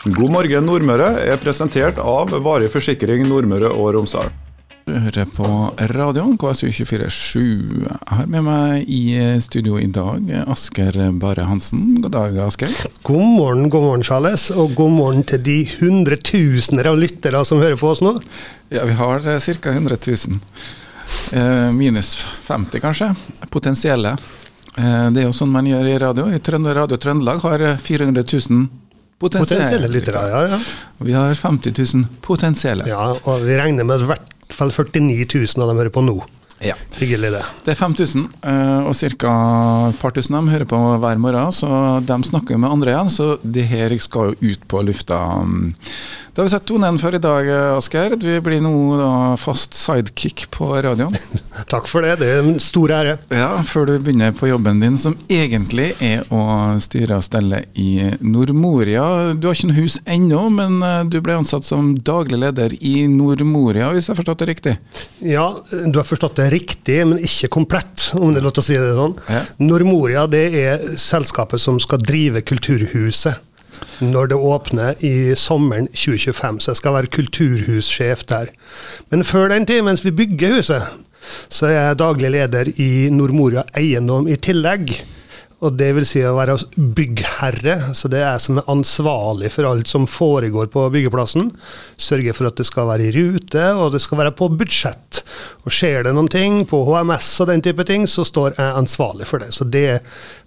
God 0.00 0.30
morgen 0.32 0.64
Nordmøre 0.64 1.10
er 1.28 1.36
presentert 1.42 1.98
av 2.00 2.30
Varig 2.40 2.70
forsikring 2.72 3.26
Nordmøre 3.28 3.68
og 3.68 3.90
Romsdal. 3.98 4.30
Du 4.88 4.94
hører 4.96 5.28
på 5.28 5.44
radioen 5.92 6.38
KSU247. 6.40 7.42
Jeg 7.84 7.98
har 8.08 8.30
med 8.32 8.46
meg 8.46 8.88
i 8.88 9.02
studio 9.44 9.76
i 9.76 9.90
dag 9.92 10.32
Asker 10.46 10.96
Bare 11.20 11.44
Hansen. 11.44 12.00
God 12.00 12.16
dag, 12.16 12.40
Asker. 12.46 12.72
God 13.04 13.28
morgen, 13.36 13.68
god 13.68 13.86
morgen, 13.90 14.06
Charles. 14.08 14.48
Og 14.56 14.72
god 14.80 14.96
morgen 14.96 15.22
til 15.28 15.44
de 15.44 15.58
hundretusener 15.82 16.88
av 16.88 16.96
lyttere 16.96 17.44
som 17.44 17.60
hører 17.60 17.76
på 17.76 17.92
oss 17.92 18.00
nå. 18.00 18.16
Ja, 18.72 18.88
vi 18.88 18.96
har 18.96 19.20
ca. 19.20 19.76
100 19.76 20.00
000. 20.00 20.42
Eh, 21.36 21.70
minus 21.76 22.16
50, 22.48 22.80
kanskje. 22.80 23.12
Potensielle. 23.52 24.16
Eh, 24.80 25.08
det 25.12 25.26
er 25.26 25.28
jo 25.28 25.36
sånn 25.36 25.52
man 25.52 25.68
gjør 25.68 25.92
i 25.92 25.98
radio. 26.08 26.30
I 26.32 26.40
Trønder 26.40 26.86
Radio 26.86 26.96
Trøndelag 26.96 27.44
har 27.44 27.72
400 27.84 28.24
000 28.48 28.70
potensielle, 29.20 29.62
Potensielle 29.62 29.88
lyttere, 29.92 30.24
ja, 30.32 30.42
ja. 30.56 30.58
Vi 31.04 31.12
har 31.16 31.34
50 31.36 31.74
000 31.76 32.06
potensielle. 32.24 32.88
ja. 32.88 33.10
Og 33.28 33.44
vi 33.44 33.56
regner 33.60 33.84
med 33.86 34.02
i 34.02 34.10
hvert 34.10 34.36
fall 34.56 34.72
49 34.72 35.26
000 35.36 35.62
av 35.64 35.68
dem 35.70 35.80
hører 35.82 35.92
på 35.94 36.02
nå. 36.04 36.18
Ja. 36.60 36.74
Hyggelig, 36.98 37.30
det. 37.32 37.42
Det 37.64 37.72
er 37.72 37.78
5000, 37.80 38.26
eh, 38.44 38.80
og 38.84 38.92
ca. 39.16 39.30
et 39.88 40.00
par 40.02 40.12
tusen 40.12 40.34
av 40.36 40.42
dem 40.42 40.50
hører 40.52 40.68
på 40.68 40.80
hver 41.00 41.20
morgen. 41.22 41.52
Så 41.56 41.68
de 42.04 42.18
snakker 42.28 42.52
jo 42.56 42.60
med 42.60 42.70
andre 42.74 42.92
igjen, 42.92 43.12
så 43.14 43.28
det 43.40 43.64
her 43.70 43.94
skal 44.04 44.34
jo 44.34 44.50
ut 44.52 44.66
på 44.68 44.82
lufta. 44.84 45.20
Da 46.32 46.42
har 46.42 46.44
vi 46.46 46.50
sett 46.50 46.66
tonen 46.66 46.98
for 46.98 47.14
i 47.14 47.18
dag, 47.18 47.48
Asgeir. 47.74 48.12
Du 48.14 48.28
blir 48.40 48.60
nå 48.62 48.70
da 48.94 49.14
fast 49.36 49.74
sidekick 49.74 50.44
på 50.54 50.68
radioen. 50.86 51.10
Takk 51.72 51.88
for 51.90 52.06
det, 52.06 52.20
det 52.20 52.28
er 52.30 52.44
en 52.44 52.60
stor 52.62 52.92
ære. 52.94 53.16
Ja, 53.34 53.48
Før 53.66 53.88
du 53.88 53.96
begynner 53.98 54.30
på 54.38 54.46
jobben 54.46 54.78
din, 54.78 54.94
som 55.00 55.16
egentlig 55.26 55.88
er 55.98 56.22
å 56.30 56.44
styre 56.78 57.18
og 57.18 57.26
stelle 57.26 57.64
i 57.74 58.12
Nordmoria. 58.22 59.34
Du 59.34 59.48
har 59.48 59.58
ikke 59.58 59.72
noe 59.72 59.80
hus 59.80 59.98
ennå, 60.06 60.44
men 60.54 60.78
eh, 60.86 61.02
du 61.10 61.18
ble 61.18 61.40
ansatt 61.40 61.66
som 61.66 61.96
daglig 61.98 62.38
leder 62.44 62.78
i 62.78 63.08
Nordmoria, 63.10 63.90
hvis 63.90 64.06
jeg 64.06 64.14
har 64.14 64.22
forstått 64.22 64.44
det 64.46 64.50
riktig? 64.52 64.78
Ja, 65.26 65.48
du 65.82 65.98
har 65.98 66.06
forstått 66.06 66.38
det 66.38 66.52
riktig, 66.54 67.00
men 67.10 67.26
ikke 67.26 67.50
komplett, 67.58 68.12
om 68.14 68.30
det 68.30 68.38
er 68.44 68.46
lov 68.46 68.54
til 68.54 68.68
å 68.68 68.68
si 68.70 68.78
det 68.78 68.94
sånn. 69.02 69.18
Ja. 69.26 69.42
Nordmoria 69.66 70.28
det 70.30 70.46
er 70.62 70.90
selskapet 70.94 71.58
som 71.58 71.82
skal 71.82 72.06
drive 72.06 72.46
Kulturhuset. 72.46 73.49
Når 74.00 74.32
det 74.32 74.38
åpner 74.38 75.04
i 75.04 75.34
sommeren 75.36 75.88
2025, 75.92 76.60
så 76.60 76.72
jeg 76.72 76.80
skal 76.80 76.96
være 76.96 77.12
kulturhussjef 77.16 78.24
der. 78.30 78.52
Men 79.12 79.24
før 79.24 79.50
den 79.52 79.68
tid, 79.68 79.82
mens 79.86 80.04
vi 80.04 80.14
bygger 80.14 80.58
huset, 80.58 81.00
så 81.52 81.68
er 81.68 81.76
jeg 81.76 82.00
daglig 82.00 82.32
leder 82.32 82.70
i 82.80 83.08
Nordmoria 83.12 83.66
Eiendom 83.76 84.28
i 84.30 84.38
tillegg. 84.40 84.94
Og 85.60 85.74
det 85.76 85.90
vil 85.92 86.06
si 86.08 86.22
å 86.24 86.32
være 86.38 86.54
byggherre, 86.96 87.92
så 87.96 88.08
det 88.08 88.22
er 88.22 88.30
jeg 88.30 88.44
som 88.46 88.60
er 88.62 88.70
ansvarlig 88.72 89.50
for 89.52 89.68
alt 89.68 89.90
som 89.92 90.06
foregår 90.08 90.70
på 90.72 90.86
byggeplassen. 90.94 91.50
Sørge 92.00 92.32
for 92.36 92.48
at 92.48 92.56
det 92.56 92.64
skal 92.68 92.88
være 92.88 93.10
i 93.10 93.12
rute, 93.18 93.66
og 93.76 93.92
det 93.92 94.00
skal 94.00 94.22
være 94.22 94.34
på 94.38 94.48
budsjett. 94.56 95.20
Og 95.66 95.74
skjer 95.76 96.06
det 96.08 96.16
noen 96.16 96.32
ting 96.32 96.62
på 96.68 96.80
HMS 96.88 97.34
og 97.44 97.52
den 97.52 97.64
type 97.66 97.84
ting, 97.88 98.08
så 98.08 98.24
står 98.24 98.54
jeg 98.56 98.78
ansvarlig 98.80 99.28
for 99.28 99.44
det. 99.44 99.52
Så 99.52 99.68
det 99.68 100.00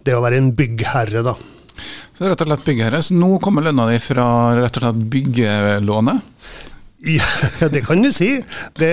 det 0.04 0.18
å 0.18 0.24
være 0.26 0.42
en 0.42 0.50
byggherre, 0.58 1.22
da. 1.30 1.38
Så 2.14 2.30
rett 2.30 2.42
og 2.44 2.50
slett 2.50 2.68
byggherre. 2.68 3.02
Så 3.02 3.18
nå 3.18 3.36
kommer 3.44 3.66
lønna 3.66 3.88
di 3.90 3.98
fra 4.04 4.28
rett 4.60 4.78
og 4.78 4.86
slett 4.86 5.04
byggelånet? 5.14 6.30
Ja, 7.04 7.26
det 7.74 7.82
kan 7.84 8.02
du 8.02 8.12
si. 8.16 8.38
Det, 8.80 8.92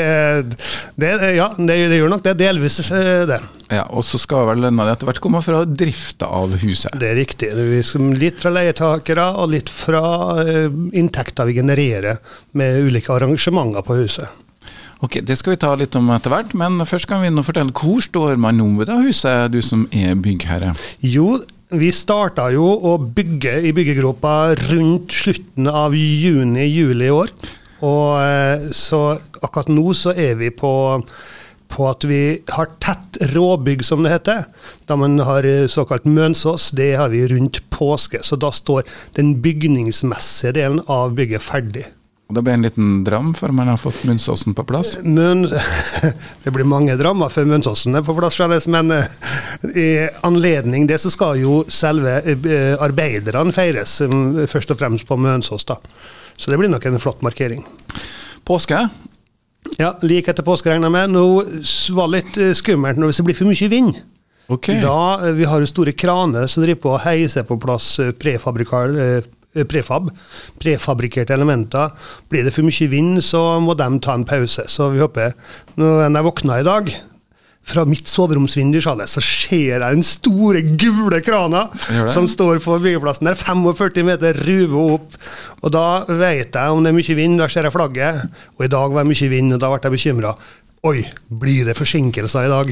det, 0.99 1.11
ja, 1.37 1.53
det, 1.59 1.77
det 1.93 2.01
gjør 2.01 2.11
nok 2.17 2.25
det. 2.27 2.35
Delvis 2.41 2.81
eh, 2.91 3.23
det. 3.29 3.39
Ja, 3.71 3.85
Og 3.95 4.03
så 4.07 4.19
skal 4.19 4.49
vel 4.49 4.65
lønna 4.65 4.89
di 4.89 4.95
etter 4.97 5.07
hvert 5.07 5.23
komme 5.23 5.43
fra 5.47 5.63
drifta 5.69 6.27
av 6.41 6.57
huset? 6.65 6.97
Det 6.99 7.13
er 7.13 7.21
riktig. 7.21 7.53
Litt 8.19 8.43
fra 8.43 8.51
leietakere 8.57 9.29
og 9.39 9.53
litt 9.55 9.71
fra 9.71 10.03
eh, 10.43 10.67
inntekter 10.99 11.47
vi 11.47 11.61
genererer 11.61 12.19
med 12.59 12.89
ulike 12.89 13.15
arrangementer 13.15 13.87
på 13.87 14.01
huset. 14.03 14.27
Ok, 15.01 15.23
Det 15.25 15.37
skal 15.39 15.55
vi 15.55 15.61
ta 15.63 15.71
litt 15.79 15.95
om 15.97 16.11
etter 16.13 16.33
hvert, 16.33 16.51
men 16.53 16.83
først 16.85 17.09
kan 17.09 17.23
vi 17.25 17.31
nå 17.33 17.41
fortelle 17.47 17.73
hvor 17.73 18.03
står 18.05 18.37
man 18.43 18.59
nå 18.61 18.67
ved 18.83 18.91
det 18.91 18.99
huset, 19.07 19.55
du 19.55 19.63
som 19.65 19.87
er 19.97 20.19
byggherre? 20.21 20.75
Jo, 21.01 21.39
vi 21.71 21.91
starta 21.95 22.49
jo 22.51 22.67
å 22.67 22.97
bygge 22.99 23.61
i 23.67 23.73
byggegropa 23.75 24.55
rundt 24.69 25.15
slutten 25.15 25.69
av 25.71 25.95
juni-juli 25.95 27.07
i 27.07 27.13
år. 27.15 27.31
Og 27.87 28.09
eh, 28.21 28.71
så 28.77 29.03
akkurat 29.41 29.71
nå 29.73 29.93
så 29.97 30.13
er 30.13 30.35
vi 30.41 30.51
på, 30.53 30.73
på 31.71 31.87
at 31.89 32.05
vi 32.09 32.23
har 32.51 32.73
tett 32.83 33.21
råbygg, 33.33 33.85
som 33.87 34.05
det 34.05 34.17
heter. 34.17 34.43
Da 34.91 34.99
man 35.01 35.17
har 35.25 35.47
eh, 35.47 35.69
såkalt 35.71 36.09
mønsås, 36.09 36.71
det 36.77 36.93
har 37.01 37.15
vi 37.15 37.25
rundt 37.31 37.63
påske. 37.73 38.21
Så 38.27 38.37
da 38.41 38.53
står 38.53 38.85
den 39.17 39.37
bygningsmessige 39.45 40.59
delen 40.59 40.85
av 40.91 41.15
bygget 41.17 41.47
ferdig. 41.47 41.87
Og 42.31 42.37
Det 42.37 42.45
blir 42.47 42.55
en 42.55 42.63
liten 42.63 42.91
dram 43.03 43.33
før 43.35 43.51
man 43.51 43.67
har 43.67 43.79
fått 43.83 44.05
Munsåsen 44.07 44.55
på 44.55 44.63
plass? 44.63 44.93
Mun, 45.03 45.49
det 46.45 46.53
blir 46.55 46.69
mange 46.69 46.95
drammer 46.95 47.33
før 47.35 47.49
Munsåsen 47.51 47.99
er 47.99 48.05
på 48.07 48.15
plass, 48.15 48.39
men 48.71 48.93
eh, 48.95 49.09
i 49.75 49.89
anledning 50.23 50.87
det 50.87 51.01
så 51.03 51.11
skal 51.11 51.41
jo 51.43 51.65
selve 51.67 52.21
eh, 52.23 52.77
arbeiderne 52.79 53.51
feires, 53.57 53.97
eh, 54.07 54.15
først 54.47 54.71
og 54.71 54.79
fremst 54.79 55.09
på 55.11 55.19
Munsås. 55.19 55.67
da. 55.67 55.81
Så 56.39 56.53
det 56.55 56.61
blir 56.63 56.71
nok 56.71 56.87
en 56.87 57.03
flott 57.03 57.27
markering. 57.27 57.67
Påske? 58.47 58.79
Ja, 59.77 59.91
Like 60.07 60.31
etter 60.31 60.47
påske, 60.47 60.71
regner 60.71 60.87
jeg 60.87 60.95
med. 61.01 61.11
Nå 61.11 61.27
var 61.99 62.07
det 62.09 62.15
litt 62.21 62.39
eh, 62.47 62.55
skummelt 62.55 63.03
når 63.03 63.11
det 63.11 63.27
blir 63.27 63.41
for 63.43 63.51
mye 63.51 63.73
vind. 63.75 63.99
Okay. 64.47 64.79
Da, 64.87 65.19
eh, 65.27 65.35
Vi 65.35 65.51
har 65.51 65.59
jo 65.67 65.67
store 65.75 65.99
kraner 65.99 66.47
som 66.47 66.63
driver 66.63 66.81
på 66.87 66.95
å 66.95 67.03
heise 67.03 67.43
på 67.43 67.59
plass 67.59 67.97
eh, 67.99 68.15
prefabrikal- 68.15 68.99
eh, 69.03 69.29
prefab, 69.71 70.11
prefabrikerte 70.63 71.35
elementer. 71.35 71.95
Blir 72.31 72.47
det 72.47 72.55
for 72.55 72.67
mye 72.67 72.91
vind, 72.91 73.21
så 73.25 73.61
må 73.63 73.77
de 73.79 73.89
ta 74.03 74.17
en 74.17 74.27
pause. 74.29 74.67
Så 74.71 74.91
vi 74.95 75.03
håper 75.03 75.33
Når 75.77 76.09
jeg 76.09 76.25
våkna 76.27 76.61
i 76.61 76.67
dag, 76.67 76.93
fra 77.71 77.85
mitt 77.85 78.09
soveromsvindu 78.09 78.81
så 78.81 78.95
ser 79.21 79.77
jeg 79.77 79.81
den 79.83 80.03
store, 80.03 80.63
gule 80.81 81.21
krana 81.23 81.67
som 82.09 82.27
står 82.29 82.63
på 82.65 82.79
byggeplassen 82.83 83.29
der. 83.29 83.37
45 83.39 84.07
meter 84.07 84.39
ruver 84.47 84.97
opp. 84.97 85.19
Og 85.61 85.75
da 85.75 85.85
vet 86.09 86.57
jeg 86.57 86.73
om 86.73 86.83
det 86.83 86.91
er 86.91 86.97
mye 86.97 87.19
vind, 87.19 87.39
da 87.39 87.49
ser 87.53 87.69
jeg 87.69 87.77
flagget. 87.77 88.25
Og 88.59 88.65
i 88.67 88.73
dag 88.73 88.91
var 88.91 89.05
det 89.05 89.13
mye 89.13 89.31
vind, 89.31 89.55
og 89.55 89.61
da 89.61 89.71
ble 89.71 89.83
jeg 89.85 89.97
bekymra. 89.99 90.35
Oi, 90.89 91.03
blir 91.29 91.67
det 91.69 91.75
forsinkelser 91.77 92.47
i 92.47 92.51
dag? 92.51 92.71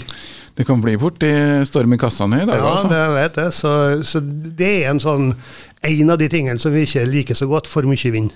Det 0.56 0.64
kan 0.64 0.80
bli 0.80 0.94
borti 0.98 1.28
storm 1.68 1.92
i 1.92 1.98
kassene 2.00 2.40
i 2.42 2.46
dag, 2.48 2.56
Ja, 2.56 2.70
altså. 2.72 2.88
det 2.88 3.02
vet 3.14 3.36
jeg. 3.42 3.52
Så, 3.52 3.72
så 4.08 4.22
det 4.24 4.70
er 4.82 4.88
en 4.94 5.02
sånn 5.02 5.34
en 5.84 6.14
av 6.14 6.18
de 6.18 6.28
tingene 6.32 6.58
som 6.62 6.72
vi 6.72 6.86
ikke 6.88 7.04
liker 7.06 7.36
så 7.38 7.46
godt. 7.50 7.68
For 7.68 7.84
mye 7.86 8.14
vind. 8.14 8.32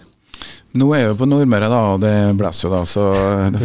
Nå 0.76 0.90
er 0.96 1.08
vi 1.10 1.16
på 1.22 1.26
Nordmøre, 1.28 1.70
da, 1.72 1.80
og 1.94 2.04
det 2.04 2.12
blåser 2.36 2.68
jo 2.68 2.74
da, 2.74 2.82
så 2.88 3.08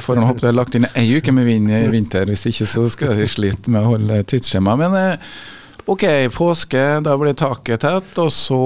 får 0.03 0.19
man 0.19 0.29
håpe 0.29 0.43
det 0.43 0.49
er 0.51 0.57
lagt 0.57 0.75
inn 0.79 0.87
ei 0.95 1.05
uke 1.19 1.33
med 1.35 1.47
vind 1.47 1.71
i 1.75 1.83
vinter. 1.91 2.27
Hvis 2.31 2.47
ikke 2.53 2.67
så 2.71 2.87
skal 2.93 3.15
vi 3.19 3.27
slite 3.31 3.71
med 3.73 3.83
å 3.83 3.93
holde 3.97 4.21
tidsskjema. 4.31 4.75
Men 4.79 4.95
eh, 4.99 5.31
ok, 5.87 6.03
påske, 6.35 6.83
da 7.03 7.15
blir 7.19 7.35
taket 7.39 7.83
tett, 7.83 8.11
og 8.23 8.31
så 8.35 8.59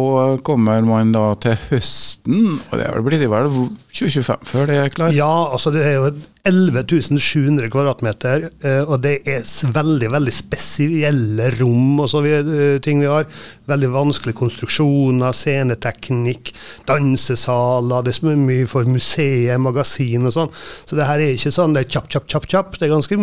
kommer 0.46 0.82
man 0.86 1.14
da 1.16 1.28
til 1.42 1.58
høsten. 1.70 2.60
Og 2.70 2.78
det 2.82 2.90
vel 2.96 3.06
blitt 3.10 3.26
vel 3.32 3.50
2025 3.54 4.46
før 4.54 4.70
det 4.72 4.80
er 4.86 4.94
klart? 4.98 5.18
Ja, 5.18 5.32
altså 5.54 5.74
det 5.74 5.86
er 5.90 5.98
jo 6.00 6.12
11 6.48 7.20
700 7.22 7.70
kvadratmeter, 7.70 8.48
eh, 8.66 8.82
og 8.82 9.04
det 9.04 9.20
er 9.30 9.44
veldig 9.74 10.10
veldig 10.10 10.34
spesielle 10.34 11.52
rom 11.60 12.00
og 12.02 12.10
så 12.10 12.24
videre, 12.26 12.80
ting 12.82 13.02
vi 13.04 13.10
har. 13.10 13.28
Veldig 13.70 13.92
vanskelige 13.94 14.40
konstruksjoner, 14.40 15.36
sceneteknikk, 15.38 16.54
dansesaler. 16.90 18.08
Det 18.08 18.16
er 18.18 18.42
mye 18.42 18.66
for 18.70 18.90
museet, 18.90 19.62
magasin 19.62 20.26
og 20.26 20.34
sånn. 20.36 20.54
Så 20.90 20.98
det 20.98 21.06
her 21.10 21.22
er 21.22 21.36
ikke 21.36 21.54
sånn 21.54 21.78
det 21.78 21.86
er 21.86 21.92
kjapp, 21.94 22.10
kjapp, 22.10 22.28
kjapp. 22.34 22.50
kjapp. 22.50 22.80
Det 22.80 22.90
er 22.90 22.96
ganske 22.96 23.20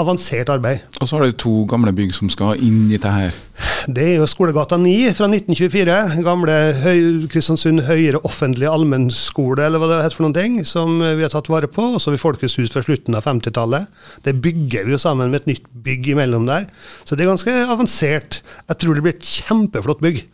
avansert 0.00 0.52
arbeid. 0.54 0.88
Og 1.00 1.08
så 1.08 1.18
har 1.18 1.28
du 1.28 1.36
to 1.36 1.66
gamle 1.68 1.92
bygg 1.92 2.16
som 2.16 2.32
skal 2.32 2.56
inn 2.64 2.88
i 2.88 3.00
det 3.00 3.12
her. 3.12 3.36
Det 3.84 4.04
er 4.04 4.14
jo 4.20 4.26
Skolegata 4.28 4.78
9 4.80 5.12
fra 5.16 5.26
1924. 5.28 5.96
Gamle 6.24 6.54
Høy 6.80 7.00
Kristiansund 7.32 7.82
høyere 7.88 8.20
offentlige 8.24 8.72
allmennskole, 8.72 9.66
eller 9.66 9.82
hva 9.82 9.90
det 9.90 9.98
heter 10.06 10.18
for 10.18 10.26
noen 10.26 10.36
ting, 10.36 10.58
som 10.68 11.02
vi 11.02 11.24
har 11.24 11.32
tatt 11.32 11.50
vare 11.52 11.68
på. 11.70 11.90
Og 11.94 12.00
så 12.00 12.10
har 12.10 12.16
vi 12.16 12.22
Folkets 12.22 12.56
fra 12.72 12.84
slutten 12.86 13.18
av 13.18 13.26
50-tallet. 13.28 13.90
Det 14.24 14.36
bygger 14.44 14.88
vi 14.88 14.94
jo 14.96 15.00
sammen 15.02 15.32
med 15.32 15.42
et 15.42 15.50
nytt 15.52 15.68
bygg 15.84 16.14
imellom 16.14 16.48
der. 16.48 16.70
Så 17.04 17.16
det 17.16 17.26
er 17.26 17.32
ganske 17.34 17.56
avansert. 17.74 18.40
Jeg 18.70 18.80
tror 18.80 18.96
det 18.96 19.04
blir 19.04 19.16
et 19.18 19.34
kjempeflott 19.34 20.04
bygg. 20.04 20.24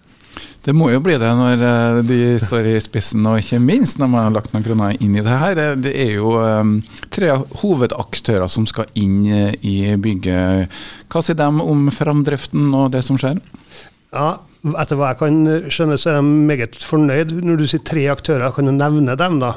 Det 0.61 0.75
må 0.77 0.91
jo 0.93 1.01
bli 1.01 1.15
det 1.17 1.29
når 1.39 1.63
eh, 1.65 1.99
de 2.05 2.19
står 2.43 2.67
i 2.69 2.81
spissen, 2.85 3.25
og 3.27 3.39
ikke 3.41 3.61
minst 3.65 3.97
når 4.01 4.11
man 4.13 4.27
har 4.27 4.35
lagt 4.35 4.53
noen 4.53 4.65
kroner 4.67 4.99
inn 5.01 5.15
i 5.17 5.23
det 5.25 5.39
her. 5.41 5.55
Det- 5.57 5.83
Det 5.87 5.95
er 5.97 6.11
jo 6.19 6.35
eh, 6.43 6.65
tre 7.09 7.31
hovedaktører 7.63 8.49
som 8.53 8.67
skal 8.69 8.85
inn 8.95 9.25
eh, 9.27 9.55
i 9.65 9.97
bygget. 9.97 10.69
Hva 11.09 11.23
sier 11.25 11.35
de 11.41 11.49
om 11.49 11.89
framdriften 11.91 12.75
og 12.77 12.91
det 12.93 13.03
som 13.05 13.17
skjer? 13.17 13.41
Ja, 14.13 14.39
Etter 14.77 14.99
hva 15.01 15.15
jeg 15.15 15.19
kan 15.23 15.37
skjønne, 15.73 15.97
så 15.97 16.11
er 16.11 16.19
de 16.21 16.29
meget 16.45 16.77
fornøyd. 16.85 17.31
Når 17.41 17.57
du 17.57 17.67
sier 17.67 17.81
tre 17.81 18.03
aktører, 18.13 18.53
kan 18.53 18.67
du 18.69 18.73
nevne 18.77 19.17
dem, 19.17 19.39
da. 19.41 19.55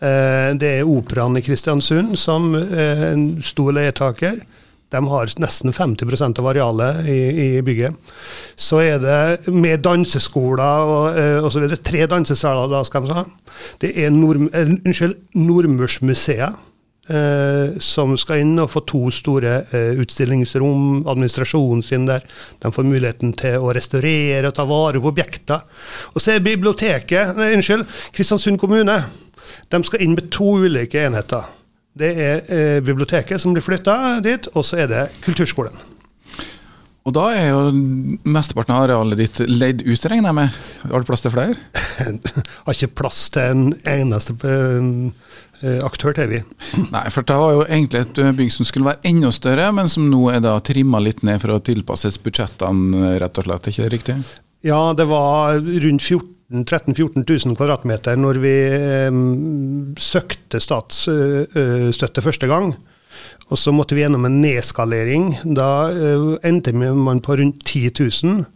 Eh, 0.00 0.54
Det 0.54 0.68
er 0.78 0.86
Operaen 0.86 1.34
i 1.36 1.42
Kristiansund 1.42 2.14
som 2.16 2.54
er 2.54 3.08
en 3.12 3.42
stor 3.42 3.72
leietaker. 3.74 4.38
De 4.94 5.02
har 5.10 5.34
nesten 5.42 5.74
50% 5.74 6.40
av 6.40 6.50
arealet 6.52 7.08
i, 7.10 7.18
i, 7.28 7.48
bygget. 7.64 8.14
Så 8.56 8.80
er 8.84 9.02
det 9.02 9.52
med 9.52 9.82
danseskoler 9.84 10.92
og 10.94 11.18
uh, 11.18 11.48
osv. 11.48 11.66
Tre 11.84 12.06
dansesaler, 12.08 12.70
da 12.72 12.80
skal 12.88 13.04
de 13.04 13.18
ha. 13.18 13.26
Det 13.82 13.92
er 14.00 14.14
Nord, 14.14 14.40
uh, 14.48 14.72
unnskyld, 14.78 15.18
Nordmørsmuseet 15.36 16.64
eh, 17.08 17.76
som 17.82 18.14
skal 18.20 18.42
inn 18.42 18.56
og 18.60 18.70
få 18.72 18.82
to 18.88 19.02
store 19.14 19.54
eh, 19.74 20.00
utstillingsrom, 20.02 21.04
administrasjonen 21.08 21.84
sin 21.84 22.08
der. 22.08 22.24
De 22.62 22.72
får 22.72 22.88
muligheten 22.88 23.34
til 23.38 23.62
å 23.62 23.72
restaurere 23.76 24.50
og 24.50 24.56
ta 24.56 24.66
vare 24.68 25.02
på 25.02 25.12
objekter. 25.12 25.64
Og 26.14 26.22
så 26.22 26.36
er 26.36 26.44
biblioteket, 26.44 27.36
nei, 27.38 27.52
unnskyld, 27.56 27.86
Kristiansund 28.16 28.60
kommune. 28.60 29.00
De 29.72 29.82
skal 29.86 30.04
inn 30.04 30.16
med 30.18 30.30
to 30.34 30.58
ulike 30.64 31.06
enheter. 31.08 31.57
Det 31.98 32.10
er 32.14 32.42
eh, 32.52 32.80
biblioteket 32.84 33.40
som 33.42 33.54
blir 33.54 33.64
flytta 33.64 34.18
dit, 34.24 34.50
og 34.54 34.66
så 34.66 34.84
er 34.84 34.90
det 34.90 35.06
kulturskolen. 35.24 35.78
Og 37.08 37.14
da 37.16 37.24
er 37.32 37.46
jo 37.48 37.70
mesteparten 38.28 38.74
av 38.74 38.82
arealet 38.84 39.20
ditt 39.22 39.38
leid 39.48 39.80
ut, 39.80 40.06
regner 40.10 40.28
jeg 40.28 40.36
med? 40.36 40.56
Har 40.90 41.00
du 41.00 41.08
plass 41.08 41.24
til 41.24 41.32
flere? 41.32 41.54
har 42.66 42.74
ikke 42.74 42.90
plass 43.00 43.22
til 43.32 43.54
en 43.54 43.70
eneste 43.88 44.34
eh, 44.52 45.78
aktør, 45.86 46.12
til 46.18 46.28
vi. 46.34 46.42
Nei, 46.94 47.06
for 47.14 47.24
det 47.24 47.38
var 47.40 47.54
jo 47.56 47.64
egentlig 47.64 48.02
et 48.04 48.20
eh, 48.20 48.34
bygg 48.42 48.52
som 48.58 48.68
skulle 48.68 48.90
være 48.90 49.08
enda 49.08 49.32
større, 49.32 49.70
men 49.72 49.88
som 49.88 50.10
nå 50.12 50.26
er 50.34 50.44
da 50.44 50.58
trimma 50.60 51.00
litt 51.00 51.24
ned 51.24 51.40
for 51.40 51.56
å 51.56 51.62
tilpasses 51.64 52.20
budsjettene, 52.20 53.16
rett 53.24 53.40
og 53.40 53.48
slett. 53.48 53.70
Er 53.70 53.74
ikke 53.74 53.88
det 53.88 53.94
riktig? 53.96 54.18
Ja, 54.66 54.94
det 54.96 55.06
var 55.06 55.60
rundt 55.60 56.02
13 56.66 56.94
14 56.94 57.24
000 57.28 57.56
kvadratmeter 57.56 58.16
når 58.18 58.38
vi 58.42 58.54
eh, 58.74 59.18
søkte 60.00 60.60
statsstøtte 60.62 62.22
eh, 62.22 62.24
første 62.24 62.48
gang. 62.50 62.72
Og 63.48 63.60
så 63.60 63.72
måtte 63.72 63.96
vi 63.96 64.02
gjennom 64.02 64.26
en 64.28 64.40
nedskalering. 64.42 65.30
Da 65.56 65.88
eh, 65.92 66.30
endte 66.48 66.74
man 66.74 67.22
på 67.24 67.36
rundt 67.38 67.62
10 67.64 67.92
000. 68.24 68.46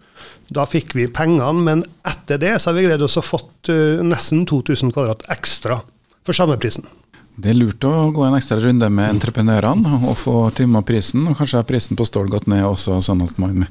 Da 0.52 0.66
fikk 0.68 0.96
vi 0.96 1.06
pengene, 1.08 1.52
men 1.64 1.84
etter 2.08 2.40
det 2.40 2.56
så 2.60 2.70
har 2.70 2.80
vi 2.80 2.88
greid 2.88 3.04
oss 3.04 3.16
å 3.16 3.24
fått 3.24 3.70
uh, 3.72 4.02
nesten 4.04 4.44
2000 4.46 4.92
kvadrat 4.92 5.24
ekstra 5.32 5.78
for 6.26 6.36
samme 6.36 6.58
prisen. 6.60 6.84
Det 7.32 7.48
er 7.48 7.56
lurt 7.56 7.84
å 7.88 8.10
gå 8.12 8.26
en 8.26 8.34
ekstra 8.36 8.58
runde 8.60 8.88
med 8.92 9.14
entreprenørene 9.14 10.02
og 10.02 10.18
få 10.20 10.34
trimma 10.52 10.82
prisen. 10.84 11.24
og 11.30 11.38
Kanskje 11.38 11.62
har 11.62 11.68
prisen 11.68 11.96
på 11.96 12.04
stål 12.04 12.28
gått 12.32 12.48
ned 12.50 12.66
også, 12.68 12.98
sånn 13.00 13.24
at 13.24 13.38
man 13.40 13.64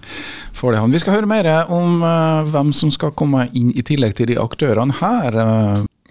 får 0.58 0.74
det. 0.74 0.82
Vi 0.96 1.02
skal 1.04 1.20
høre 1.20 1.30
mer 1.30 1.50
om 1.70 2.02
uh, 2.02 2.42
hvem 2.50 2.74
som 2.74 2.90
skal 2.94 3.14
komme 3.14 3.52
inn 3.54 3.70
i 3.78 3.86
tillegg 3.86 4.18
til 4.18 4.32
de 4.32 4.40
aktørene 4.42 4.98
her. 4.98 5.38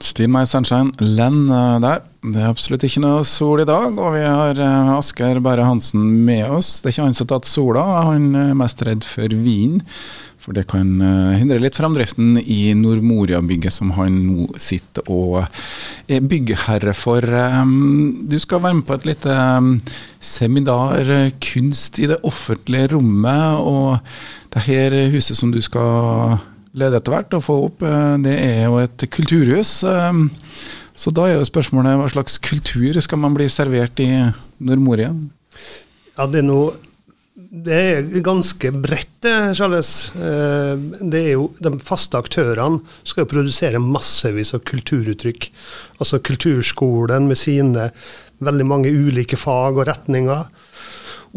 Steal 0.00 0.31
My 0.32 0.47
Sunshine, 0.49 0.94
Len 1.02 1.43
der. 1.82 2.06
Det 2.23 2.38
er 2.38 2.49
absolutt 2.49 2.87
ikke 2.87 3.02
noe 3.02 3.26
sol 3.29 3.64
i 3.64 3.69
dag, 3.69 3.99
og 3.99 4.14
vi 4.14 4.23
har 4.23 4.62
uh, 4.62 4.94
Asker 5.00 5.43
Bære 5.43 5.67
Hansen 5.67 6.06
med 6.25 6.46
oss. 6.46 6.79
Det 6.79 6.93
er 6.93 6.96
ikke 7.00 7.11
han 7.11 7.19
som 7.19 7.26
har 7.26 7.35
tatt 7.35 7.50
sola, 7.50 7.87
han 8.12 8.31
er 8.46 8.58
mest 8.62 8.87
redd 8.87 9.03
for 9.05 9.41
vinen. 9.43 9.82
For 10.40 10.56
det 10.56 10.66
kan 10.70 10.88
uh, 11.04 11.37
hindre 11.37 11.60
litt 11.60 11.76
framdriften 11.76 12.38
i 12.40 12.72
Nordmoria-bygget 12.78 13.75
som 13.75 13.92
han 13.98 14.16
nå 14.25 14.46
sitter 14.60 15.04
og 15.12 15.42
er 16.08 16.25
byggherre 16.25 16.94
for. 16.96 17.25
Um, 17.25 18.25
du 18.25 18.38
skal 18.40 18.62
være 18.64 18.78
med 18.81 18.87
på 18.88 18.96
et 18.96 19.08
lite 19.10 19.37
seminar, 20.25 21.12
kunst 21.44 22.00
i 22.00 22.08
det 22.08 22.22
offentlige 22.25 22.94
rommet. 22.94 23.60
Og 23.60 24.00
det 24.56 24.64
her 24.64 24.96
huset 25.12 25.37
som 25.37 25.52
du 25.52 25.60
skal 25.64 26.38
lede 26.72 26.96
etter 26.96 27.12
hvert 27.12 27.36
og 27.36 27.44
få 27.44 27.60
opp, 27.66 27.84
det 28.25 28.36
er 28.40 28.64
jo 28.64 28.81
et 28.81 29.04
kulturhus. 29.12 29.81
Så 31.00 31.12
da 31.16 31.25
er 31.26 31.38
jo 31.38 31.48
spørsmålet 31.48 31.96
hva 32.00 32.08
slags 32.12 32.36
kultur 32.44 32.96
skal 33.04 33.20
man 33.22 33.36
bli 33.36 33.48
servert 33.52 34.00
i 34.04 34.10
Nordmoria? 34.60 35.12
Ja, 36.16 36.26
det 36.28 36.43
er 36.43 36.48
noe 36.48 36.89
det 37.50 37.76
er 37.76 38.23
ganske 38.23 38.70
bredt, 38.79 39.26
Charles. 39.58 40.12
Eh, 40.14 40.79
det 41.02 41.20
er 41.20 41.32
jo, 41.32 41.49
de 41.58 41.73
faste 41.82 42.14
aktørene 42.14 42.79
skal 43.02 43.25
jo 43.25 43.31
produsere 43.32 43.82
massevis 43.82 44.55
av 44.55 44.62
kulturuttrykk. 44.70 45.49
Altså 45.99 46.20
kulturskolen 46.23 47.26
med 47.26 47.41
sine 47.41 47.88
veldig 48.41 48.67
mange 48.70 48.93
ulike 48.94 49.38
fag 49.41 49.81
og 49.81 49.88
retninger. 49.91 50.44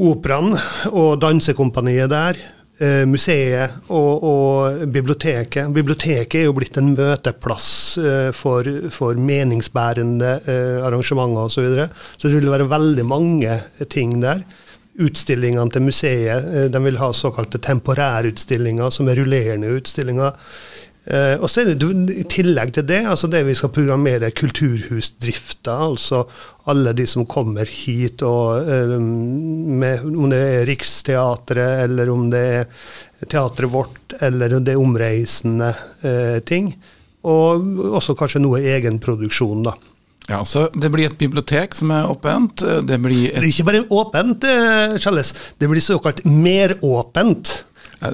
Operaen 0.06 0.54
og 0.92 1.18
dansekompaniet 1.24 2.14
der. 2.14 2.38
Eh, 2.78 3.08
museet 3.10 3.74
og, 3.90 4.22
og, 4.22 4.84
biblioteket. 4.94 5.74
Biblioteket 5.74 6.44
er 6.44 6.46
jo 6.46 6.54
blitt 6.60 6.78
en 6.78 6.94
møteplass 6.94 7.72
eh, 7.98 8.30
for, 8.38 8.70
for 8.94 9.18
meningsbærende 9.18 10.36
arrangementer 10.86 11.50
osv. 11.50 11.58
Så, 11.58 11.66
videre. 11.66 11.90
så 12.18 12.30
det 12.30 12.38
vil 12.38 12.54
være 12.54 12.70
veldig 12.70 13.08
mange 13.10 13.58
ting 13.90 14.20
der 14.22 14.46
utstillingene 15.02 15.72
til 15.74 15.88
museet. 15.88 16.46
Eh, 16.54 16.70
de 16.72 16.84
vil 16.86 17.02
ha 17.02 17.12
såkalte 17.16 17.62
temporærutstillinger, 17.64 18.94
som 18.94 19.10
er 19.10 19.20
rullerende 19.20 19.74
utstillinger. 19.78 20.34
Eh, 21.04 21.36
og 21.42 21.50
så 21.52 21.64
er 21.64 21.74
det 21.74 21.90
I 22.16 22.24
tillegg 22.32 22.74
til 22.78 22.86
det, 22.88 23.02
altså 23.10 23.28
det 23.28 23.44
vi 23.48 23.56
skal 23.58 23.74
programmere 23.76 24.32
kulturhusdrifta, 24.32 25.76
altså 25.90 26.24
alle 26.72 26.94
de 26.96 27.08
som 27.10 27.26
kommer 27.28 27.68
hit, 27.68 28.24
og, 28.24 28.70
eh, 28.70 28.98
med, 29.00 30.06
om 30.06 30.30
det 30.32 30.40
er 30.40 30.68
Riksteatret, 30.70 31.84
eller 31.90 32.10
om 32.10 32.30
det 32.32 32.44
er 32.60 32.68
teatret 33.28 33.72
vårt, 33.72 34.18
eller 34.22 34.56
om 34.56 34.64
det 34.64 34.74
er 34.74 34.84
omreisende 34.84 35.74
ting. 36.46 36.74
Og 37.24 37.64
også 37.96 38.18
kanskje 38.20 38.42
noe 38.44 38.60
egenproduksjon, 38.60 39.64
da. 39.64 39.78
Ja, 40.30 40.40
så 40.48 40.70
Det 40.72 40.88
blir 40.94 41.10
et 41.10 41.18
bibliotek 41.20 41.76
som 41.76 41.92
er 41.92 42.08
åpent. 42.08 42.64
Det 42.88 43.00
blir 43.04 43.30
et... 43.34 43.42
Det 43.44 43.52
ikke 43.52 43.68
bare 43.68 43.84
åpent, 43.92 44.48
Kjelles. 45.04 45.34
Det 45.60 45.68
blir 45.70 45.84
såkalt 45.84 46.24
meråpent. 46.26 47.64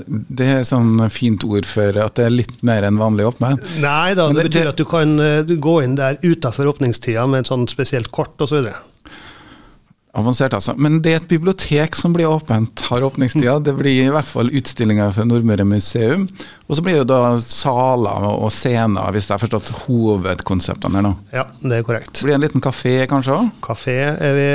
Det 0.08 0.46
er 0.46 0.66
sånn 0.68 1.00
fint 1.14 1.44
ord 1.48 1.66
for 1.70 1.98
at 1.98 2.20
det 2.20 2.28
er 2.28 2.34
litt 2.34 2.60
mer 2.66 2.86
enn 2.86 3.00
vanlig 3.02 3.26
åpent? 3.32 3.66
Nei 3.82 4.14
da, 4.18 4.28
det, 4.30 4.38
det 4.38 4.48
betyr 4.50 4.70
at 4.72 4.82
du 4.82 4.86
kan 4.90 5.16
eh, 5.24 5.56
gå 5.58 5.76
inn 5.86 5.98
der 5.98 6.20
utafor 6.22 6.70
åpningstida 6.74 7.26
med 7.30 7.44
et 7.44 7.52
sånn 7.52 7.66
spesielt 7.72 8.12
kort 8.14 8.38
osv. 8.46 8.70
Avansert, 10.18 10.56
altså. 10.58 10.74
Men 10.74 10.96
det 11.06 11.12
er 11.12 11.20
et 11.20 11.28
bibliotek 11.30 11.94
som 11.98 12.16
blir 12.16 12.26
åpent, 12.26 12.82
har 12.90 13.04
åpningstida. 13.06 13.60
Det 13.62 13.76
blir 13.78 14.08
i 14.08 14.10
hvert 14.10 14.26
fall 14.26 14.50
utstillinger 14.58 15.12
fra 15.14 15.26
Nordmøre 15.30 15.68
museum. 15.70 16.26
Og 16.66 16.80
så 16.80 16.86
blir 16.86 16.98
det 16.98 17.12
da 17.12 17.36
saler 17.44 18.26
og 18.32 18.50
scener, 18.54 19.14
hvis 19.14 19.30
jeg 19.30 19.36
har 19.36 19.44
forstått 19.44 19.70
hovedkonseptene 19.86 20.98
her 20.98 21.06
nå. 21.06 21.14
Ja, 21.36 21.46
det 21.62 21.78
er 21.78 21.86
korrekt. 21.86 22.16
Det 22.18 22.26
blir 22.26 22.40
en 22.40 22.46
liten 22.48 22.66
kafé 22.66 22.96
kanskje 23.12 23.38
òg? 23.38 23.54
Kafé 23.70 24.00
er 24.16 24.38
vi 24.40 24.50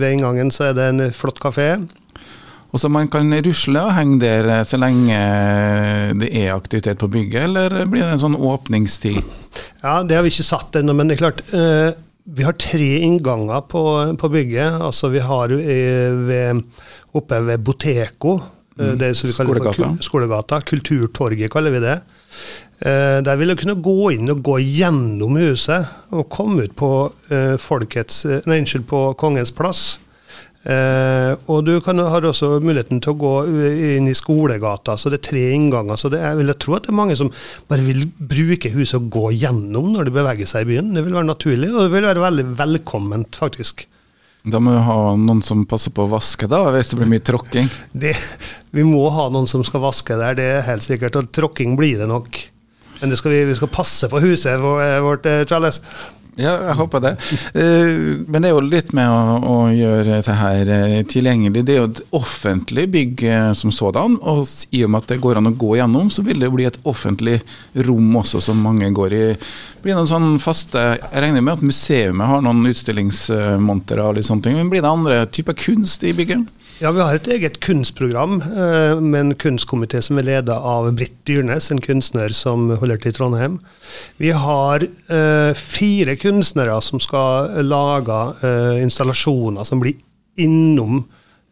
ved 0.00 0.16
inngangen, 0.16 0.52
så 0.54 0.70
er 0.70 0.78
det 0.80 0.88
en 0.94 1.06
flott 1.12 1.40
kafé. 1.42 1.74
Og 2.72 2.80
så 2.80 2.88
man 2.92 3.08
kan 3.12 3.32
rusle 3.44 3.80
og 3.80 3.94
henge 3.96 4.18
der 4.24 4.50
så 4.68 4.80
lenge 4.80 5.16
det 6.20 6.32
er 6.32 6.56
aktivitet 6.56 7.00
på 7.00 7.08
bygget, 7.12 7.44
eller 7.44 7.84
blir 7.88 8.04
det 8.04 8.16
en 8.16 8.24
sånn 8.24 8.36
åpningstid? 8.36 9.20
Ja, 9.84 10.02
det 10.04 10.16
har 10.16 10.24
vi 10.24 10.32
ikke 10.32 10.48
satt 10.48 10.76
ennå, 10.80 10.96
men 10.96 11.08
det 11.08 11.16
er 11.16 11.22
klart. 11.26 11.40
Eh, 11.52 11.96
vi 12.28 12.44
har 12.44 12.52
tre 12.60 12.90
innganger 12.98 13.60
på, 13.70 13.82
på 14.20 14.28
bygget. 14.28 14.82
Altså 14.84 15.08
vi 15.12 15.22
har 15.24 15.52
eh, 15.56 16.14
ved, 16.28 16.62
oppe 17.16 17.40
ved 17.46 17.64
Boteko, 17.64 18.38
eh, 18.78 18.92
mm. 18.92 18.98
det 19.00 19.12
som 19.16 19.30
vi 19.30 19.36
kaller 19.36 19.60
Skolegata. 19.60 19.90
for 19.94 20.08
Skolegata. 20.08 20.60
Kulturtorget 20.68 21.52
kaller 21.52 21.74
vi 21.74 21.84
det. 21.84 21.96
Eh, 22.84 23.18
der 23.24 23.40
vil 23.40 23.54
du 23.54 23.56
kunne 23.62 23.78
gå 23.82 24.12
inn 24.16 24.34
og 24.34 24.42
gå 24.44 24.58
gjennom 24.60 25.38
huset 25.40 25.88
og 26.12 26.28
komme 26.32 26.68
ut 26.68 26.76
på, 26.76 26.92
folkets, 27.62 28.24
nei, 28.46 28.60
unnskyld, 28.60 28.86
på 28.90 29.02
Kongens 29.20 29.54
plass. 29.54 29.96
Eh, 30.68 31.32
og 31.48 31.62
du 31.64 31.78
kan, 31.80 31.96
har 31.96 32.26
også 32.28 32.58
muligheten 32.60 33.00
til 33.00 33.14
å 33.14 33.18
gå 33.22 33.34
inn 33.96 34.08
i 34.10 34.16
skolegata, 34.16 34.98
så 35.00 35.08
det 35.08 35.22
er 35.22 35.28
tre 35.30 35.44
innganger. 35.56 35.96
Så 35.96 36.10
det, 36.12 36.20
jeg 36.20 36.40
vil 36.42 36.54
tro 36.60 36.76
at 36.76 36.84
det 36.84 36.92
er 36.92 36.98
mange 36.98 37.16
som 37.16 37.30
bare 37.70 37.86
vil 37.86 38.04
bruke 38.18 38.72
huset 38.74 38.98
og 39.00 39.08
gå 39.14 39.30
gjennom 39.38 39.94
når 39.94 40.08
de 40.08 40.16
beveger 40.18 40.50
seg 40.50 40.66
i 40.66 40.74
byen. 40.74 40.92
Det 40.96 41.06
vil 41.06 41.16
være 41.16 41.30
naturlig, 41.30 41.70
og 41.72 41.86
det 41.86 41.94
vil 41.94 42.08
være 42.10 42.26
veldig 42.26 42.46
velkomment, 42.58 43.40
faktisk. 43.40 43.86
Da 44.48 44.60
må 44.62 44.76
vi 44.76 44.84
ha 44.86 44.98
noen 45.18 45.40
som 45.44 45.64
passer 45.68 45.92
på 45.94 46.04
å 46.04 46.12
vaske, 46.12 46.46
da, 46.50 46.60
hvis 46.74 46.92
det 46.92 47.00
blir 47.00 47.10
mye 47.10 47.24
tråkking? 47.24 47.72
vi 48.76 48.84
må 48.86 49.08
ha 49.12 49.26
noen 49.32 49.48
som 49.50 49.64
skal 49.66 49.82
vaske 49.82 50.20
der, 50.20 50.36
det 50.38 50.52
er 50.52 50.68
helt 50.68 50.84
sikkert. 50.84 51.16
Og 51.16 51.32
tråkking 51.32 51.80
blir 51.80 52.04
det 52.04 52.12
nok. 52.12 52.38
Men 53.00 53.12
det 53.12 53.18
skal 53.20 53.32
vi, 53.32 53.42
vi, 53.48 53.56
skal 53.56 53.70
passe 53.72 54.08
på 54.10 54.20
huset 54.20 54.60
vårt, 54.60 55.26
eh, 55.30 55.44
Charles. 55.48 55.80
Ja, 56.38 56.52
jeg 56.68 56.74
håper 56.78 57.02
det. 57.02 57.10
Eh, 57.58 58.20
men 58.30 58.44
det 58.44 58.50
er 58.50 58.52
jo 58.54 58.62
litt 58.62 58.92
med 58.94 59.10
å, 59.10 59.38
å 59.42 59.54
gjøre 59.74 60.20
dette 60.20 60.36
her 60.38 60.68
eh, 60.70 61.00
tilgjengelig. 61.10 61.64
Det 61.66 61.74
er 61.74 61.80
jo 61.80 61.88
et 61.88 62.02
offentlig 62.14 62.84
bygg 62.94 63.24
eh, 63.26 63.48
som 63.58 63.72
sådan. 63.74 64.14
Og 64.22 64.44
i 64.70 64.84
og 64.86 64.92
med 64.94 65.02
at 65.02 65.10
det 65.10 65.18
går 65.24 65.40
an 65.40 65.50
å 65.50 65.54
gå 65.58 65.74
gjennom, 65.80 66.12
så 66.14 66.22
vil 66.26 66.38
det 66.38 66.46
jo 66.46 66.54
bli 66.54 66.68
et 66.70 66.78
offentlig 66.86 67.40
rom 67.88 68.20
også 68.22 68.42
som 68.44 68.62
mange 68.62 68.92
går 68.94 69.16
i. 69.18 69.24
Blir 69.82 69.98
noen 69.98 70.10
sånn 70.10 70.30
faste 70.42 70.80
Jeg 70.96 71.22
regner 71.22 71.42
med 71.42 71.58
at 71.58 71.66
museet 71.66 72.14
har 72.30 72.40
noen 72.44 72.70
utstillingsmontere 72.70 74.06
og 74.06 74.20
litt 74.20 74.30
sånne 74.30 74.46
ting. 74.46 74.60
Men 74.60 74.70
blir 74.70 74.86
det 74.86 74.94
andre 74.94 75.20
typer 75.34 75.58
kunst 75.58 76.06
i 76.06 76.14
bygget? 76.14 76.46
Ja, 76.78 76.92
Vi 76.94 77.02
har 77.02 77.16
et 77.18 77.26
eget 77.34 77.56
kunstprogram 77.58 78.36
eh, 78.38 79.00
med 79.02 79.18
en 79.18 79.32
kunstkomité 79.34 79.98
som 80.04 80.20
er 80.20 80.28
ledet 80.28 80.54
av 80.54 80.86
Britt 80.94 81.16
Dyrnes, 81.26 81.72
en 81.74 81.80
kunstner 81.82 82.30
som 82.30 82.68
holder 82.70 83.00
til 83.02 83.10
i 83.10 83.16
Trondheim. 83.16 83.56
Vi 84.22 84.30
har 84.30 84.84
eh, 84.86 85.58
fire 85.58 86.14
kunstnere 86.22 86.76
som 86.86 87.02
skal 87.02 87.64
lage 87.66 88.18
eh, 88.46 88.78
installasjoner 88.84 89.66
som 89.66 89.82
blir 89.82 89.98
innom 90.38 91.00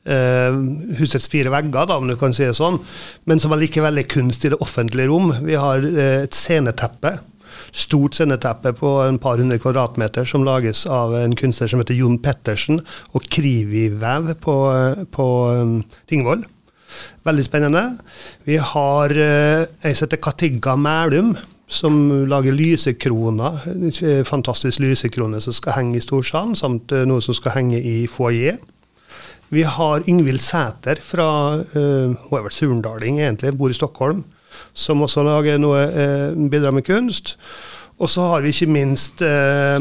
eh, 0.06 0.60
husets 1.00 1.26
fire 1.32 1.50
vegger, 1.50 1.90
da, 1.90 1.98
om 1.98 2.06
du 2.06 2.14
kan 2.20 2.30
si 2.30 2.46
det 2.46 2.54
sånn, 2.54 2.78
men 3.26 3.42
som 3.42 3.56
allikevel 3.56 3.98
er 3.98 4.06
kunst 4.06 4.46
i 4.46 4.54
det 4.54 4.62
offentlige 4.62 5.10
rom. 5.10 5.34
Vi 5.42 5.58
har 5.58 5.82
eh, 5.90 6.20
et 6.28 6.38
sceneteppe. 6.38 7.16
Stort 7.76 8.16
sceneteppe 8.16 8.72
på 8.78 8.90
en 9.04 9.18
par 9.20 9.36
hundre 9.36 9.58
kvadratmeter 9.60 10.24
som 10.28 10.46
lages 10.46 10.86
av 10.88 11.12
en 11.18 11.34
kunstner 11.36 11.68
som 11.68 11.82
heter 11.82 11.98
Jon 11.98 12.16
Pettersen, 12.24 12.80
og 13.12 13.26
Krivi-vev 13.28 14.32
på, 14.40 14.54
på 15.12 15.26
um, 15.52 15.80
Tingvoll. 16.08 16.46
Veldig 17.26 17.44
spennende. 17.44 17.82
Vi 18.46 18.56
har 18.62 19.12
eh, 19.12 19.66
ei 19.84 19.92
som 19.92 20.06
heter 20.06 20.22
Katigga 20.22 20.76
Mælum, 20.80 21.34
som 21.66 21.98
lager 22.30 22.54
lysekroner. 22.54 23.60
Fantastisk 24.24 24.80
lysekrone 24.80 25.40
som 25.42 25.52
skal 25.56 25.80
henge 25.80 25.98
i 25.98 26.04
storsalen, 26.04 26.54
samt 26.56 26.94
eh, 26.94 27.04
noe 27.08 27.24
som 27.24 27.36
skal 27.36 27.58
henge 27.58 27.82
i 27.82 28.06
foajé. 28.10 28.56
Vi 29.52 29.62
har 29.62 30.06
Yngvild 30.08 30.42
Sæter 30.42 30.98
fra 30.98 31.28
uh, 31.60 32.14
Hun 32.18 32.38
er 32.38 32.42
vel 32.48 32.54
surndaling, 32.54 33.20
egentlig, 33.20 33.52
bor 33.58 33.70
i 33.70 33.76
Stockholm. 33.78 34.24
Som 34.76 35.04
også 35.06 35.24
lager 35.26 35.60
noe 35.60 35.86
uh, 35.88 36.48
bidrar 36.50 36.74
med 36.76 36.86
kunst. 36.86 37.36
Og 37.96 38.10
så 38.12 38.26
har 38.32 38.44
vi 38.44 38.52
ikke 38.52 38.72
minst 38.72 39.22
uh, 39.24 39.80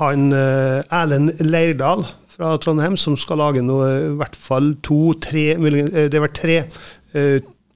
han 0.00 0.30
uh, 0.32 0.80
Erlend 0.96 1.42
Leirdal 1.44 2.06
fra 2.30 2.54
Trondheim, 2.62 2.96
som 2.96 3.18
skal 3.20 3.40
lage 3.42 3.62
noe, 3.64 3.90
i 4.06 4.16
hvert 4.20 4.38
fall 4.38 4.72
to-tre 4.86 5.50
Det 5.60 6.14
har 6.14 6.24
vært 6.24 6.38
tre 6.38 6.56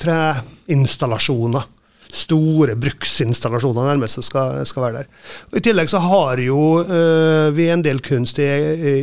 treinstallasjoner. 0.01 1.67
Store 2.15 2.77
bruksinstallasjoner 2.79 3.89
nærmest 3.91 4.23
skal, 4.23 4.63
skal 4.65 4.87
være 4.87 5.03
der. 5.03 5.11
Og 5.51 5.59
I 5.59 5.65
tillegg 5.67 5.91
så 5.91 5.99
har 6.07 6.41
jo 6.41 6.61
vi 7.57 7.67
en 7.75 7.83
del 7.85 7.99
kunst 8.07 8.39
i, 8.39 8.47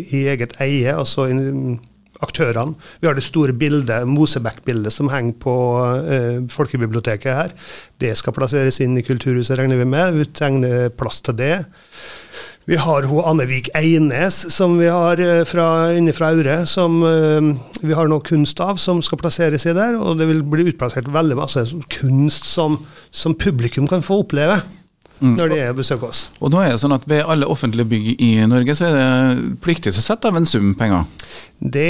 i 0.08 0.24
eget 0.32 0.56
eie. 0.64 0.96
altså 0.96 1.28
in, 1.30 1.82
aktørene. 2.26 2.78
Vi 3.02 3.10
har 3.10 3.18
det 3.18 3.26
store 3.26 3.56
bildet, 3.58 4.08
Mosebekk-bildet 4.10 4.94
som 4.94 5.12
henger 5.12 5.38
på 5.42 5.56
eh, 6.02 6.40
folkebiblioteket 6.52 7.38
her. 7.38 7.54
Det 8.02 8.16
skal 8.18 8.36
plasseres 8.38 8.82
inn 8.84 8.98
i 8.98 9.06
Kulturhuset, 9.06 9.58
regner 9.60 9.82
vi 9.82 9.88
med. 9.90 10.18
Vi 10.18 10.28
trenger 10.32 10.90
plass 10.98 11.22
til 11.26 11.38
det. 11.40 11.56
Vi 12.70 12.78
har 12.78 13.08
hun 13.10 13.26
Annevik 13.26 13.72
Eines 13.76 14.38
som 14.54 14.78
vi 14.80 14.86
har 14.92 15.20
fra, 15.50 15.66
inne 15.98 16.14
Aure, 16.14 16.60
som 16.70 17.02
eh, 17.04 17.54
vi 17.82 17.98
har 17.98 18.10
noe 18.12 18.24
kunst 18.26 18.62
av, 18.62 18.78
som 18.82 19.02
skal 19.06 19.20
plasseres 19.22 19.66
i 19.66 19.74
der. 19.78 19.98
Og 19.98 20.22
det 20.22 20.30
vil 20.30 20.44
bli 20.46 20.70
utplassert 20.70 21.10
veldig 21.12 21.40
masse 21.42 21.66
kunst 21.98 22.46
som, 22.48 22.84
som 23.10 23.36
publikum 23.36 23.90
kan 23.90 24.06
få 24.06 24.22
oppleve 24.26 24.62
Mm. 25.22 25.36
når 25.38 25.52
de 25.52 25.58
er 25.62 25.70
og 25.70 25.78
besøker 25.78 26.10
oss. 26.10 26.24
Og 26.42 26.50
nå 26.50 26.64
er 26.64 26.72
det 26.74 26.82
sånn 26.82 26.96
at 26.96 27.04
Ved 27.10 27.28
alle 27.30 27.46
offentlige 27.50 27.86
bygg 27.92 28.22
i 28.26 28.30
Norge 28.50 28.74
så 28.78 28.88
er 28.88 28.96
det 28.96 29.58
pliktig 29.62 29.94
å 29.94 30.02
sette 30.02 30.30
av 30.30 30.38
en 30.38 30.48
sum 30.50 30.72
penger. 30.78 31.04
Det, 31.62 31.90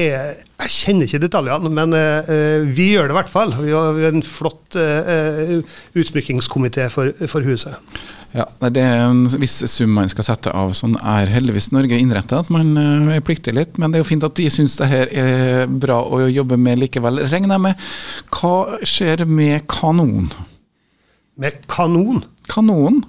jeg 0.59 0.73
kjenner 0.73 1.07
ikke 1.07 1.21
detaljene, 1.23 1.71
men 1.71 1.95
uh, 1.95 2.65
vi 2.67 2.89
gjør 2.91 3.07
det 3.07 3.15
i 3.15 3.19
hvert 3.21 3.31
fall. 3.31 3.53
Vi 3.55 3.71
har, 3.71 3.93
vi 3.95 4.03
har 4.03 4.17
en 4.17 4.25
flott 4.25 4.75
uh, 4.75 5.61
utsmykkingskomité 5.95 6.89
for, 6.91 7.13
for 7.31 7.47
huset. 7.47 7.79
Ja, 8.35 8.45
Det 8.71 8.83
er 8.83 9.05
en 9.05 9.25
viss 9.41 9.57
sum 9.71 9.95
man 9.95 10.11
skal 10.11 10.27
sette 10.27 10.51
av. 10.55 10.75
Sånn 10.75 10.97
er 10.99 11.31
heldigvis 11.31 11.71
Norge 11.75 11.99
innretta, 11.99 12.41
at 12.43 12.51
man 12.51 12.75
uh, 12.75 13.15
er 13.15 13.23
pliktig 13.23 13.55
litt. 13.55 13.79
Men 13.79 13.91
det 13.91 13.99
er 13.99 14.05
jo 14.05 14.11
fint 14.11 14.27
at 14.27 14.35
de 14.39 14.49
syns 14.51 14.75
det 14.79 14.91
her 14.91 15.15
er 15.23 15.71
bra 15.71 16.01
å 16.03 16.25
jobbe 16.27 16.59
med 16.59 16.83
likevel. 16.83 17.23
Regner 17.31 17.55
jeg 17.55 17.65
med. 17.69 17.87
Hva 18.35 18.83
skjer 18.87 19.23
med 19.27 19.67
kanon? 19.71 20.31
Med 21.39 21.63
kanon. 21.71 22.25
Kanon? 22.51 23.03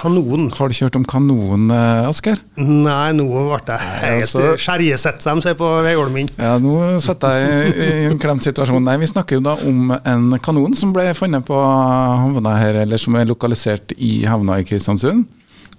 Kanon. 0.00 0.46
Har 0.56 0.70
du 0.70 0.74
kjørt 0.78 0.96
om 0.96 1.04
kanon, 1.04 1.66
eh, 1.70 2.08
Asker? 2.08 2.38
Nei, 2.56 3.10
nå 3.12 3.26
ble 3.28 3.58
jeg 3.66 3.78
helt 4.00 4.22
altså- 4.24 4.54
skjerjesett, 4.56 5.20
som 5.20 5.40
de 5.40 5.44
sier 5.48 5.58
på 5.58 5.68
Veiholmen. 5.84 6.30
Ja, 6.38 6.54
nå 6.58 6.98
setter 7.04 7.36
jeg 7.36 7.74
i 7.76 8.06
en 8.08 8.18
klemt 8.18 8.42
situasjon. 8.46 8.82
Nei, 8.82 8.96
Vi 8.96 9.06
snakker 9.10 9.36
jo 9.36 9.40
da 9.44 9.56
om 9.60 9.90
en 9.92 10.38
kanon 10.40 10.74
som 10.74 10.92
ble 10.92 11.12
funnet 11.14 11.44
på 11.44 11.54
havna 11.54 12.56
her, 12.58 12.74
eller 12.82 12.96
som 12.98 13.14
er 13.16 13.26
lokalisert 13.26 13.92
i 13.98 14.24
havna 14.24 14.58
i 14.60 14.64
Kristiansund. 14.64 15.26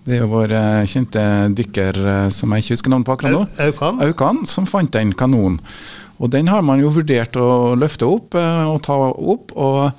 Det 0.05 0.15
er 0.17 0.21
jo 0.23 0.27
vår 0.31 0.51
eh, 0.51 0.85
kjente 0.89 1.23
dykker 1.57 1.97
eh, 2.25 2.29
som 2.33 2.49
jeg 2.53 2.63
ikke 2.63 2.73
husker 2.77 2.89
navnet 2.89 3.05
på 3.05 3.17
akkurat 3.17 3.35
nå. 3.35 3.41
Au- 3.57 3.67
Aukan. 3.71 4.01
Aukan, 4.01 4.45
som 4.47 4.65
fant 4.65 4.91
den 4.91 5.13
kanonen. 5.13 5.59
Og 6.21 6.29
den 6.29 6.45
har 6.47 6.61
man 6.61 6.79
jo 6.79 6.89
vurdert 6.93 7.33
å 7.37 7.73
løfte 7.77 8.05
opp 8.05 8.35
og 8.37 8.81
ta 8.85 8.93
opp. 8.93 9.51
og 9.57 9.91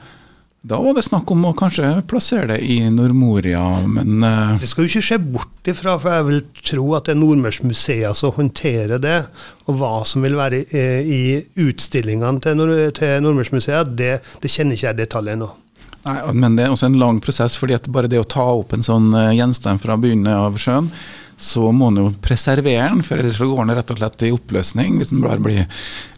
da 0.63 0.79
var 0.79 0.95
det 0.95 1.03
snakk 1.03 1.31
om 1.35 1.43
å 1.49 1.55
kanskje 1.59 1.89
plassere 2.07 2.53
det 2.53 2.61
i 2.71 2.77
Nordmoria, 2.87 3.63
men 3.83 4.23
uh... 4.23 4.53
Det 4.63 4.69
skal 4.71 4.87
jo 4.87 4.93
ikke 4.93 5.07
se 5.09 5.17
bort 5.19 5.71
ifra, 5.73 5.97
for 5.99 6.15
jeg 6.15 6.27
vil 6.29 6.45
tro 6.63 6.85
at 6.95 7.09
det 7.09 7.17
er 7.17 7.19
Nordmørsmuseet 7.19 8.19
som 8.21 8.37
håndterer 8.37 9.03
det. 9.03 9.17
Og 9.67 9.81
hva 9.81 9.91
som 10.07 10.23
vil 10.23 10.39
være 10.39 10.61
i, 10.63 10.85
i 11.03 11.65
utstillingene 11.67 12.39
til, 12.45 12.55
Nord 12.61 12.95
til 12.95 13.17
Nordmørsmuseet, 13.25 13.91
det, 13.99 14.13
det 14.43 14.53
kjenner 14.55 14.79
ikke 14.79 14.87
jeg 14.93 15.01
detaljene 15.01 15.43
nå. 15.43 15.49
Nei, 16.07 16.15
men 16.35 16.55
det 16.59 16.69
er 16.69 16.77
også 16.77 16.87
en 16.93 17.01
lang 17.03 17.19
prosess, 17.23 17.59
fordi 17.59 17.75
at 17.81 17.91
bare 17.95 18.11
det 18.11 18.23
å 18.23 18.27
ta 18.27 18.47
opp 18.55 18.75
en 18.75 18.87
sånn 18.87 19.11
eh, 19.19 19.35
gjenstand 19.39 19.83
fra 19.83 19.99
bunnen 19.99 20.31
av 20.31 20.59
sjøen, 20.63 20.93
så 21.43 21.73
må 21.75 21.91
en 21.91 22.01
jo 22.05 22.07
preservere 22.23 22.87
den, 22.87 23.03
for 23.07 23.19
ellers 23.19 23.39
så 23.43 23.51
går 23.51 23.65
den 23.65 23.75
rett 23.81 23.91
og 23.91 23.99
slett 23.99 24.25
i 24.29 24.33
oppløsning 24.35 25.01
hvis 25.01 25.11
den 25.11 25.23
bare 25.25 25.43
blir 25.43 25.67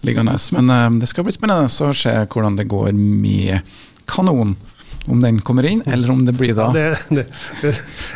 liggende. 0.04 0.36
Men 0.52 0.68
uh, 0.68 1.00
det 1.00 1.08
skal 1.08 1.24
bli 1.24 1.32
spennende 1.32 1.68
å 1.68 1.96
se 1.96 2.12
hvordan 2.28 2.60
det 2.60 2.68
går 2.68 2.92
med 2.92 3.62
kanon. 4.10 4.56
Om 5.04 5.20
den 5.20 5.42
kommer 5.44 5.66
inn, 5.68 5.82
eller 5.84 6.08
om 6.14 6.22
det 6.24 6.32
blir 6.32 6.54
da 6.56 6.70
ja, 6.72 6.94
det, 7.12 7.26
det, 7.60 7.74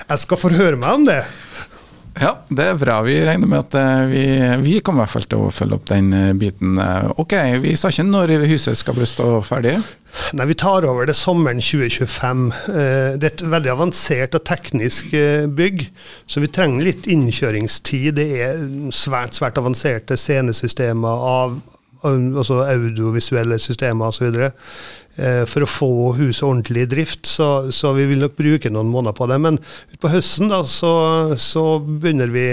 jeg 0.08 0.22
skal 0.22 0.38
forhøre 0.40 0.78
meg 0.80 0.94
om 0.96 1.04
det. 1.04 1.18
Ja, 2.18 2.32
det 2.50 2.64
er 2.64 2.78
bra. 2.80 2.96
Vi 3.06 3.12
regner 3.22 3.46
med 3.46 3.60
at 3.60 3.74
eh, 3.78 4.06
vi, 4.10 4.22
vi 4.64 4.78
kommer 4.82 5.04
i 5.04 5.06
hvert 5.06 5.12
fall 5.12 5.26
til 5.30 5.44
å 5.44 5.50
følge 5.54 5.76
opp 5.76 5.84
den 5.90 6.08
eh, 6.16 6.32
biten. 6.34 6.74
Eh, 6.82 7.12
Ok, 7.20 7.34
vi 7.62 7.74
sa 7.78 7.92
ikke 7.92 8.06
når 8.08 8.32
huset 8.50 8.78
skal 8.80 8.96
bli 8.96 9.06
stå 9.06 9.26
ferdig. 9.46 9.76
Nei, 10.34 10.46
Vi 10.50 10.56
tar 10.58 10.86
over 10.88 11.06
det 11.06 11.14
sommeren 11.14 11.60
2025. 11.62 12.42
Eh, 12.72 13.14
Det 13.20 13.28
er 13.28 13.34
et 13.36 13.44
veldig 13.52 13.70
avansert 13.76 14.34
og 14.34 14.46
teknisk 14.48 15.12
bygg, 15.60 15.84
så 16.26 16.42
vi 16.42 16.50
trenger 16.50 16.88
litt 16.88 17.06
innkjøringstid. 17.06 18.16
Det 18.18 18.28
er 18.48 18.64
svært 18.96 19.38
svært 19.38 19.60
avanserte 19.60 20.18
scenesystemer, 20.18 21.22
av, 21.36 21.60
altså 22.08 22.64
audiovisuelle 22.64 23.60
systemer 23.62 24.10
osv. 24.10 24.48
For 25.50 25.64
å 25.66 25.70
få 25.70 25.88
huset 26.20 26.44
ordentlig 26.46 26.84
i 26.86 26.90
drift, 26.92 27.26
så, 27.26 27.48
så 27.74 27.90
vi 27.96 28.04
vil 28.06 28.20
nok 28.22 28.36
bruke 28.38 28.70
noen 28.70 28.90
måneder 28.92 29.16
på 29.18 29.26
det. 29.26 29.40
Men 29.42 29.58
utpå 29.90 30.12
høsten 30.12 30.46
da, 30.52 30.60
så, 30.62 30.92
så 31.42 31.64
begynner 31.82 32.30
vi 32.30 32.46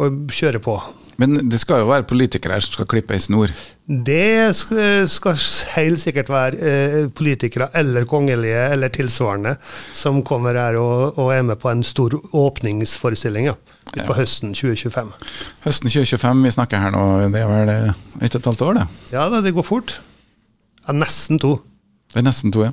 å 0.00 0.08
kjøre 0.32 0.62
på. 0.64 0.78
Men 1.20 1.36
det 1.52 1.58
skal 1.60 1.82
jo 1.82 1.90
være 1.90 2.06
politikere 2.08 2.56
her 2.56 2.64
som 2.64 2.72
skal 2.78 2.88
klippe 2.88 3.12
ei 3.14 3.20
snor. 3.20 3.52
Det 3.84 4.54
skal, 4.56 5.04
skal 5.12 5.36
helt 5.74 6.00
sikkert 6.00 6.30
være 6.32 6.56
eh, 6.72 6.96
politikere 7.14 7.68
eller 7.78 8.06
kongelige 8.08 8.62
eller 8.72 8.90
tilsvarende 8.94 9.52
som 9.94 10.22
kommer 10.26 10.56
her 10.58 10.78
og, 10.80 11.18
og 11.20 11.28
er 11.36 11.44
med 11.46 11.60
på 11.62 11.68
en 11.70 11.84
stor 11.86 12.16
åpningsforestilling 12.32 13.50
ja, 13.52 13.58
Ja. 13.92 14.06
på 14.08 14.16
høsten 14.16 14.54
2025. 14.56 15.10
Høsten 15.66 15.90
2025, 15.92 16.42
vi 16.48 16.54
snakker 16.56 16.80
her 16.80 16.94
nå, 16.96 17.02
det 17.28 17.42
er 17.44 17.50
vel 17.52 17.72
eh, 17.74 18.00
ett 18.24 18.32
og 18.32 18.40
et 18.40 18.48
halvt 18.48 18.64
år, 18.70 18.80
det? 18.80 18.86
Ja 19.12 19.26
da, 19.28 19.42
det 19.44 19.52
går 19.52 19.68
fort. 19.68 19.98
Ja, 20.86 20.96
nesten 20.96 21.38
to. 21.42 21.58
Det 22.12 22.20
er 22.20 22.26
nesten 22.26 22.52
to, 22.52 22.66
ja. 22.68 22.72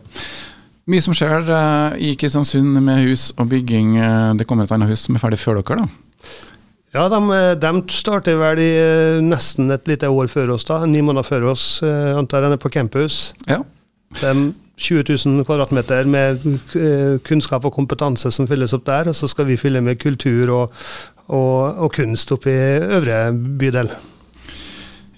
Mye 0.90 1.04
som 1.06 1.14
skjer 1.14 1.46
uh, 1.48 1.98
i 2.02 2.16
Kristiansund 2.18 2.80
med 2.82 3.04
hus 3.06 3.30
og 3.38 3.50
bygging. 3.52 3.98
Eh, 4.02 4.32
det 4.40 4.48
kommer 4.50 4.66
et 4.66 4.72
annet 4.74 4.90
hus 4.90 5.04
som 5.06 5.16
er 5.16 5.22
ferdig 5.22 5.38
før 5.38 5.60
dere, 5.62 5.84
da? 5.84 6.32
Ja, 6.96 7.04
de, 7.14 7.20
de 7.62 7.72
starter 7.94 8.40
vel 8.42 8.62
i 8.64 8.72
eh, 8.82 9.20
nesten 9.22 9.70
et 9.76 9.86
lite 9.88 10.10
år 10.10 10.32
før 10.32 10.56
oss, 10.56 10.66
da. 10.66 10.80
Ni 10.90 11.04
måneder 11.06 11.28
før 11.28 11.52
oss, 11.52 11.66
eh, 11.86 12.16
antar 12.18 12.48
jeg, 12.48 12.58
på 12.64 12.72
campus. 12.74 13.20
Ja. 13.46 13.60
De 14.18 14.34
20 14.80 15.06
000 15.28 15.46
kvadratmeter 15.46 16.10
med 16.10 16.42
eh, 16.80 17.20
kunnskap 17.28 17.68
og 17.70 17.76
kompetanse 17.76 18.32
som 18.34 18.50
fylles 18.50 18.74
opp 18.74 18.88
der, 18.90 19.12
og 19.12 19.18
så 19.20 19.30
skal 19.30 19.46
vi 19.52 19.60
fylle 19.62 19.84
med 19.86 20.00
kultur 20.02 20.50
og, 20.56 20.82
og, 21.28 21.78
og 21.86 21.94
kunst 22.00 22.34
opp 22.34 22.50
i 22.50 22.58
øvre 22.98 23.28
bydel. 23.62 23.94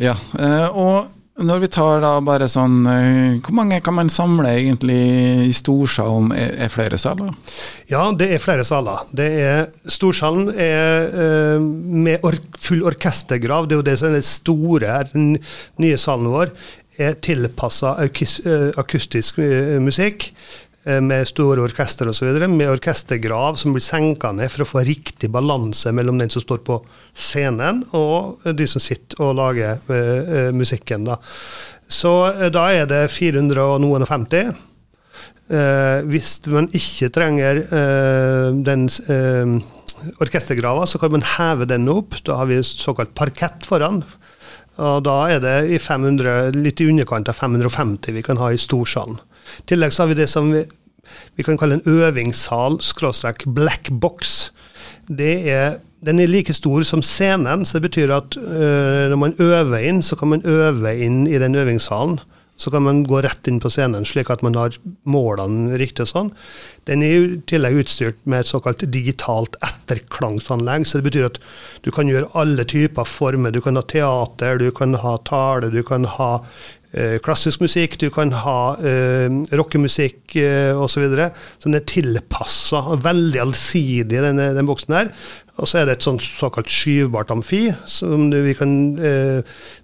ja. 0.04 0.18
eh, 0.36 0.68
Og 0.68 1.08
når 1.46 1.64
vi 1.64 1.70
tar 1.74 2.02
da 2.04 2.12
bare 2.26 2.48
sånn 2.52 2.78
eh, 2.90 3.40
Hvor 3.44 3.56
mange 3.58 3.80
kan 3.84 3.96
man 3.98 4.12
samle 4.12 4.52
egentlig 4.60 5.00
i 5.48 5.54
storsalen? 5.56 6.32
Er, 6.36 6.56
er 6.66 6.74
flere 6.74 7.00
saler? 7.02 7.32
Ja, 7.92 8.08
det 8.18 8.30
er 8.36 8.44
flere 8.44 8.66
saler. 8.68 9.06
Det 9.16 9.30
er, 9.42 9.64
storsalen 9.92 10.52
er 10.54 11.08
eh, 11.26 11.62
med 11.62 12.26
full 12.62 12.86
orkestergrav. 12.90 13.68
Det 13.68 13.78
er 13.78 13.82
jo 13.82 13.90
det 13.92 13.98
som 14.02 14.18
er 14.18 14.26
store 14.28 14.96
her. 14.96 15.12
Den 15.14 15.36
nye 15.82 16.00
salen 16.02 16.32
vår 16.32 16.54
er 17.02 17.18
tilpassa 17.24 17.96
akustisk 18.82 19.40
eh, 19.42 19.78
musikk. 19.84 20.32
Eh, 20.86 21.02
Med 21.02 21.28
store 21.30 21.64
orkester 21.66 22.10
osv. 22.12 22.30
Med 22.50 22.70
orkestergrav 22.70 23.60
som 23.62 23.76
blir 23.76 23.84
senka 23.86 24.32
ned 24.36 24.52
for 24.54 24.66
å 24.66 24.70
få 24.70 24.86
riktig 24.88 25.32
balanse 25.34 25.94
mellom 25.96 26.22
den 26.22 26.32
som 26.34 26.44
står 26.44 26.64
på 26.68 26.80
scenen, 27.14 27.84
og 27.98 28.42
de 28.58 28.68
som 28.70 28.84
sitter 28.84 29.22
og 29.22 29.36
lager 29.40 29.80
uh, 29.90 30.50
musikken. 30.56 31.06
Da. 31.10 31.20
Så 31.92 32.14
uh, 32.32 32.48
da 32.54 32.70
er 32.74 32.90
det 32.90 33.06
400 33.14 33.62
og 33.62 33.82
noen 33.84 34.06
og 34.06 34.12
50. 34.12 34.52
Eh, 35.52 35.98
hvis 36.08 36.38
man 36.48 36.70
ikke 36.72 37.10
trenger 37.12 37.58
den 38.64 38.86
orkestergrava, 40.24 40.86
så 40.88 41.02
kan 41.02 41.12
man 41.12 41.26
heve 41.28 41.68
den 41.68 41.90
opp. 41.92 42.16
Da 42.24 42.40
har 42.40 42.48
vi 42.48 42.62
såkalt 42.64 43.12
parkett 43.20 43.68
foran. 43.68 44.00
Og 44.82 45.04
da 45.06 45.18
er 45.34 45.42
det 45.44 45.58
i 45.76 45.80
500, 45.82 46.56
litt 46.56 46.82
i 46.82 46.88
underkant 46.90 47.30
av 47.30 47.38
550 47.38 48.16
vi 48.16 48.24
kan 48.26 48.40
ha 48.40 48.52
i 48.54 48.60
storsalen. 48.62 49.20
I 49.62 49.68
tillegg 49.70 49.94
så 49.94 50.04
har 50.04 50.12
vi 50.12 50.20
det 50.20 50.30
som 50.32 50.50
vi, 50.54 50.66
vi 51.38 51.46
kan 51.46 51.60
kalle 51.60 51.80
en 51.80 51.88
øvingssal, 51.90 52.80
skråstrek 52.84 53.46
black 53.46 53.92
box. 53.92 54.50
Er, 55.12 55.80
den 56.06 56.20
er 56.20 56.30
like 56.30 56.54
stor 56.56 56.84
som 56.88 57.04
scenen, 57.06 57.66
så 57.66 57.80
det 57.80 57.90
betyr 57.90 58.14
at 58.16 58.38
øh, 58.38 59.10
når 59.12 59.20
man 59.20 59.36
øver 59.40 59.88
inn, 59.88 60.02
så 60.02 60.16
kan 60.16 60.34
man 60.34 60.46
øve 60.46 60.96
inn 60.98 61.26
i 61.28 61.40
den 61.42 61.56
øvingssalen. 61.56 62.20
Så 62.62 62.70
kan 62.70 62.84
man 62.86 63.00
gå 63.10 63.18
rett 63.26 63.48
inn 63.50 63.58
på 63.62 63.72
scenen, 63.74 64.06
slik 64.06 64.30
at 64.30 64.44
man 64.46 64.54
har 64.54 64.76
målene 65.10 65.80
riktig 65.82 66.04
og 66.06 66.10
sånn. 66.12 66.28
Den 66.86 67.02
er 67.02 67.16
i 67.16 67.40
tillegg 67.50 67.80
utstyrt 67.82 68.20
med 68.30 68.44
et 68.44 68.52
såkalt 68.52 68.84
digitalt 68.94 69.58
etterklangsanlegg. 69.66 70.86
Så 70.86 71.00
det 71.00 71.08
betyr 71.10 71.30
at 71.32 71.40
du 71.82 71.90
kan 71.96 72.12
gjøre 72.12 72.30
alle 72.38 72.66
typer 72.70 73.08
former. 73.08 73.54
Du 73.54 73.64
kan 73.66 73.80
ha 73.80 73.82
teater, 73.82 74.62
du 74.62 74.70
kan 74.78 74.94
ha 75.02 75.16
tale, 75.26 75.72
du 75.74 75.82
kan 75.88 76.06
ha 76.06 76.32
klassisk 77.24 77.62
musikk, 77.64 77.96
du 78.02 78.10
kan 78.12 78.34
ha 78.44 78.58
eh, 78.84 79.32
rockemusikk 79.56 80.36
eh, 80.42 80.76
osv. 80.76 81.06
Den 81.64 81.78
er 81.78 81.86
tilpassa, 81.88 82.84
veldig 83.04 83.40
allsidig, 83.46 84.20
denne, 84.26 84.52
den 84.58 84.68
boksen 84.68 84.98
her. 84.98 85.14
Og 85.62 85.68
så 85.70 85.78
er 85.78 85.86
det 85.86 85.94
et 86.00 86.06
sånt 86.08 86.24
såkalt 86.26 86.66
skyvbart 86.74 87.30
amfi. 87.36 87.68
som 87.86 88.32
vi 88.32 88.54
kan, 88.58 88.72
eh, 88.98 89.42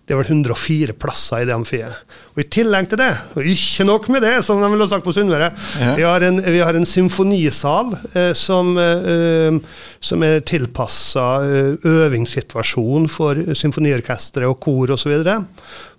Det 0.07 0.13
er 0.15 0.23
vel 0.23 0.31
104 0.39 0.93
plasser 0.97 1.37
i 1.41 1.45
det 1.45 1.53
amfiet. 1.53 1.93
Og 2.33 2.39
I 2.39 2.43
tillegg 2.47 2.87
til 2.89 2.97
det, 2.97 3.17
og 3.35 3.43
ikke 3.43 3.83
nok 3.85 4.07
med 4.09 4.21
det, 4.23 4.43
som 4.45 4.61
de 4.61 4.69
ville 4.71 4.87
sagt 4.87 5.03
på 5.03 5.11
Sunnmøre, 5.13 5.51
Ja. 5.79 5.95
vi, 5.95 6.01
har 6.03 6.21
en- 6.23 6.41
vi 6.41 6.59
har 6.63 6.73
en 6.75 6.85
symfonisal 6.85 7.93
eh, 8.15 8.31
som, 8.33 8.77
eh, 8.77 9.59
som 9.99 10.23
er 10.23 10.39
tilpassa 10.39 11.41
eh, 11.43 11.75
øvingssituasjon 11.83 13.07
for 13.09 13.35
symfoniorkestre 13.35 14.45
og 14.47 14.59
kor 14.61 14.87
osv. 14.95 15.11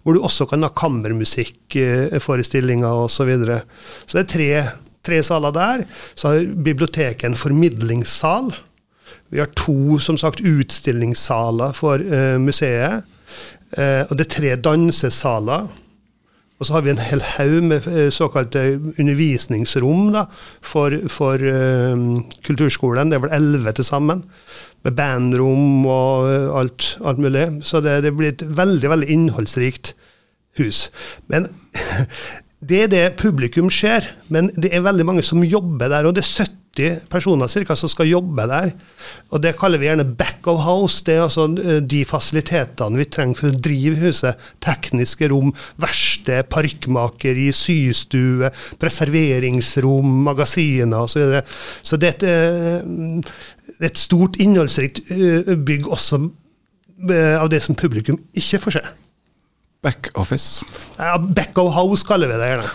Hvor 0.05 0.15
du 0.15 0.21
også 0.23 0.47
kan 0.49 0.63
ha 0.63 0.69
kammermusikkforestillinger 0.71 2.89
osv. 3.05 3.19
Så, 3.19 3.25
videre. 3.27 3.63
så 4.07 4.13
det 4.19 4.25
er 4.25 4.33
tre, 4.33 4.65
tre 5.05 5.23
saler 5.23 5.53
der. 5.53 5.85
Så 6.17 6.29
har 6.33 6.41
biblioteket 6.65 7.25
en 7.29 7.35
formidlingssal. 7.35 8.53
Vi 9.31 9.41
har 9.43 9.51
to 9.59 9.99
som 10.03 10.17
sagt, 10.21 10.41
utstillingssaler 10.41 11.75
for 11.77 12.01
eh, 12.01 12.39
museet. 12.41 13.05
Eh, 13.77 14.03
og 14.09 14.17
det 14.17 14.27
er 14.27 14.35
tre 14.35 14.55
dansesaler. 14.65 15.69
Og 16.59 16.67
så 16.67 16.75
har 16.75 16.83
vi 16.83 16.91
en 16.91 17.03
hel 17.03 17.23
haug 17.37 17.67
med 17.71 17.87
eh, 17.87 18.09
såkalte 18.15 18.65
undervisningsrom 18.99 20.09
da, 20.17 20.25
for, 20.65 20.97
for 21.13 21.39
eh, 21.39 22.01
kulturskolen. 22.49 23.13
Det 23.13 23.19
er 23.19 23.27
vel 23.29 23.37
elleve 23.39 23.77
til 23.79 23.87
sammen. 23.87 24.25
Med 24.87 24.97
bandrom 24.99 25.87
og 25.87 26.29
eh, 26.33 26.49
alt, 26.59 26.97
alt 27.05 27.23
mulig. 27.23 27.47
Så 27.69 27.83
det, 27.85 28.01
det 28.07 28.15
blir 28.17 28.33
et 28.33 28.47
veldig, 28.49 28.91
veldig 28.91 29.11
innholdsrikt 29.15 29.95
hus. 30.59 30.89
Men 31.31 31.53
det 32.59 32.79
er 32.83 32.88
det 32.91 33.05
publikum 33.19 33.71
ser. 33.71 34.09
Men 34.35 34.50
det 34.57 34.73
er 34.75 34.87
veldig 34.87 35.07
mange 35.07 35.23
som 35.27 35.45
jobber 35.47 35.91
der. 35.93 36.09
Og 36.09 36.17
det 36.17 36.25
er 36.25 36.47
70 36.49 37.05
personer 37.11 37.50
cirka, 37.50 37.77
som 37.79 37.91
skal 37.91 38.11
jobbe 38.11 38.47
der. 38.50 38.73
Og 39.31 39.43
det 39.43 39.55
kaller 39.59 39.79
vi 39.79 39.87
gjerne 39.87 40.07
back 40.19 40.47
of 40.50 40.65
house. 40.67 41.05
Det 41.07 41.15
er 41.15 41.23
altså 41.23 41.47
eh, 41.62 41.79
de 41.83 42.03
fasilitetene 42.07 42.99
vi 42.99 43.07
trenger 43.07 43.38
for 43.38 43.50
å 43.50 43.62
drive 43.69 44.03
huset. 44.03 44.50
Tekniske 44.65 45.31
rom, 45.31 45.55
verksted, 45.79 46.50
parykkmakeri, 46.50 47.49
systue, 47.55 48.50
preserveringsrom, 48.83 50.19
magasiner 50.27 51.07
osv. 51.07 51.15
Så, 51.15 51.23
videre. 51.23 51.45
så 51.83 51.97
det 51.97 52.11
er 52.11 52.19
et, 52.19 52.29
eh, 52.29 53.87
et 53.91 53.99
stort, 53.99 54.38
innholdsrikt 54.43 55.05
eh, 55.15 55.55
bygg 55.55 55.87
også 55.87 56.25
av 56.99 57.47
det 57.47 57.61
som 57.62 57.77
publikum 57.79 58.17
ikke 58.35 58.59
får 58.65 58.75
se. 58.75 58.88
Backoffice. 59.83 60.65
Ja, 60.99 61.19
back 61.19 61.59
of 61.59 61.75
house 61.75 62.07
kaller 62.07 62.31
vi 62.33 62.39
det 62.41 62.49
gjerne. 62.51 62.71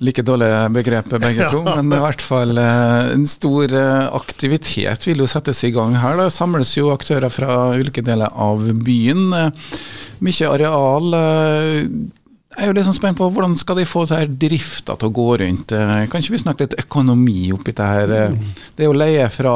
Like 0.00 0.22
dårlig 0.24 0.48
begrep 0.72 1.10
begge 1.20 1.46
to, 1.52 1.60
men 1.66 1.92
i 1.92 1.98
hvert 2.00 2.22
fall 2.24 2.56
eh, 2.58 3.10
en 3.14 3.26
stor 3.28 3.68
eh, 3.76 4.06
aktivitet 4.16 5.04
vil 5.06 5.20
jo 5.22 5.28
settes 5.30 5.60
i 5.68 5.70
gang 5.74 5.92
her. 6.00 6.16
Det 6.18 6.30
samles 6.32 6.72
jo 6.78 6.88
aktører 6.94 7.28
fra 7.32 7.58
ulike 7.76 8.02
deler 8.06 8.32
av 8.32 8.64
byen. 8.86 9.26
Eh, 9.36 9.76
Mye 10.24 10.48
areal. 10.52 11.14
Jeg 11.14 12.64
er 12.64 12.66
jo 12.68 12.74
litt 12.76 12.88
sånn 12.88 12.96
spent 12.98 13.16
på 13.20 13.28
hvordan 13.32 13.54
skal 13.56 13.78
de 13.78 13.86
få 13.88 14.02
det 14.10 14.24
drifta 14.42 14.96
til 15.00 15.08
å 15.08 15.14
gå 15.16 15.28
rundt. 15.40 15.72
Kan 15.72 16.20
ikke 16.20 16.34
vi 16.34 16.40
snakke 16.42 16.66
litt 16.66 16.74
økonomi 16.82 17.52
oppi 17.56 17.72
det 17.76 17.86
her? 17.88 18.12
Det 18.76 18.84
er 18.84 18.88
jo 18.90 18.96
leie 18.96 19.28
fra 19.32 19.54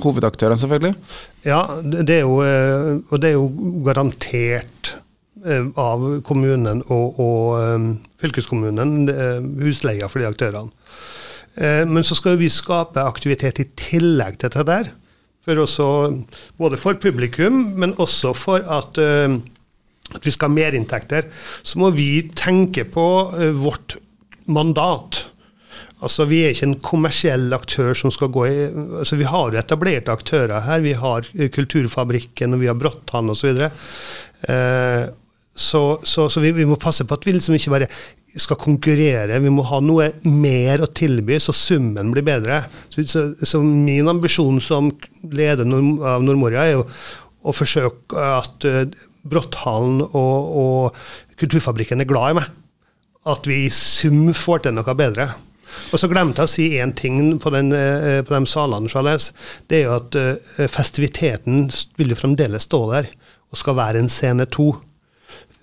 hovedaktørene, 0.00 0.56
selvfølgelig. 0.62 0.94
Ja, 1.44 1.58
det 1.84 2.16
er 2.16 2.24
jo, 2.24 2.38
og 3.10 3.20
det 3.20 3.28
er 3.28 3.36
jo 3.36 3.44
garantert 3.84 4.94
av 5.76 6.04
kommunen 6.24 6.82
og, 6.86 7.18
og 7.20 7.56
eh, 7.58 7.88
fylkeskommunen 8.22 9.08
eh, 9.10 9.40
husleia 9.64 10.08
for 10.08 10.22
de 10.22 10.28
aktørene. 10.30 10.70
Eh, 11.58 11.82
Men 11.86 12.06
så 12.06 12.16
skal 12.18 12.38
vi 12.40 12.48
skape 12.52 13.02
aktivitet 13.02 13.60
i 13.60 13.66
tillegg 13.78 14.38
til 14.38 14.48
dette 14.48 14.64
der. 14.68 14.92
For 15.44 15.60
også, 15.60 15.88
både 16.56 16.78
for 16.80 16.96
publikum, 16.96 17.74
men 17.76 17.92
også 18.00 18.32
for 18.38 18.64
at, 18.64 18.96
eh, 19.02 19.34
at 20.14 20.24
vi 20.24 20.32
skal 20.32 20.48
ha 20.48 20.54
merinntekter. 20.54 21.28
Så 21.62 21.82
må 21.82 21.90
vi 21.92 22.30
tenke 22.32 22.86
på 22.88 23.06
eh, 23.36 23.50
vårt 23.52 23.98
mandat. 24.46 25.26
Altså, 26.04 26.26
Vi 26.28 26.42
er 26.44 26.52
ikke 26.52 26.66
en 26.68 26.80
kommersiell 26.84 27.52
aktør 27.56 27.94
som 27.96 28.10
skal 28.12 28.28
gå 28.28 28.46
i 28.46 28.56
altså 29.00 29.16
Vi 29.16 29.24
har 29.24 29.52
jo 29.52 29.60
etablerte 29.60 30.12
aktører 30.12 30.64
her. 30.64 30.80
Vi 30.84 30.94
har 31.00 31.28
eh, 31.34 31.50
Kulturfabrikken, 31.52 32.54
og 32.54 32.60
vi 32.60 32.70
har 32.70 32.78
Bråttann 32.80 33.30
osv. 33.32 33.60
Eh, 34.48 35.04
så 35.54 36.00
så, 36.02 36.28
så 36.30 36.42
vi, 36.42 36.52
vi 36.56 36.66
må 36.66 36.78
passe 36.80 37.06
på 37.06 37.16
at 37.16 37.26
vi 37.26 37.36
liksom 37.36 37.56
ikke 37.56 37.72
bare 37.74 37.90
skal 38.40 38.58
konkurrere. 38.58 39.38
Vi 39.38 39.52
må 39.52 39.62
ha 39.68 39.78
noe 39.82 40.08
mer 40.26 40.82
å 40.82 40.90
tilby, 40.90 41.38
så 41.38 41.54
summen 41.54 42.10
blir 42.14 42.26
bedre. 42.26 42.64
Så, 42.90 43.28
så, 43.38 43.60
min 43.62 44.10
ambisjon 44.10 44.58
som 44.64 44.90
leder 45.30 45.62
av 45.62 46.24
Nordmoria 46.24 46.64
er 46.66 46.74
jo 46.78 46.84
å 47.44 47.54
forsøke 47.54 48.18
at 48.18 48.66
uh, 48.66 48.82
Brotthallen 49.24 50.02
og, 50.04 50.50
og 50.58 51.38
Kulturfabrikken 51.40 52.02
er 52.02 52.10
glad 52.10 52.34
i 52.34 52.38
meg. 52.40 52.50
At 53.30 53.46
vi 53.48 53.64
i 53.64 53.72
sum 53.72 54.32
får 54.36 54.66
til 54.66 54.74
noe 54.76 54.96
bedre. 54.98 55.30
Og 55.90 56.00
så 56.00 56.10
glemte 56.10 56.42
jeg 56.42 56.48
å 56.48 56.52
si 56.52 56.66
én 56.78 56.92
ting 56.96 57.38
på, 57.42 57.50
den, 57.54 57.72
eh, 57.74 58.20
på 58.26 58.34
de 58.34 58.46
salene. 58.50 58.90
Charles. 58.90 59.30
Det 59.70 59.80
er 59.80 59.86
jo 59.88 59.94
at 59.96 60.18
eh, 60.18 60.68
festiviteten 60.70 61.66
vil 61.98 62.12
jo 62.12 62.18
fremdeles 62.20 62.68
stå 62.68 62.80
der 62.92 63.08
og 63.50 63.58
skal 63.58 63.78
være 63.78 64.02
en 64.02 64.12
scene 64.12 64.46
to. 64.50 64.72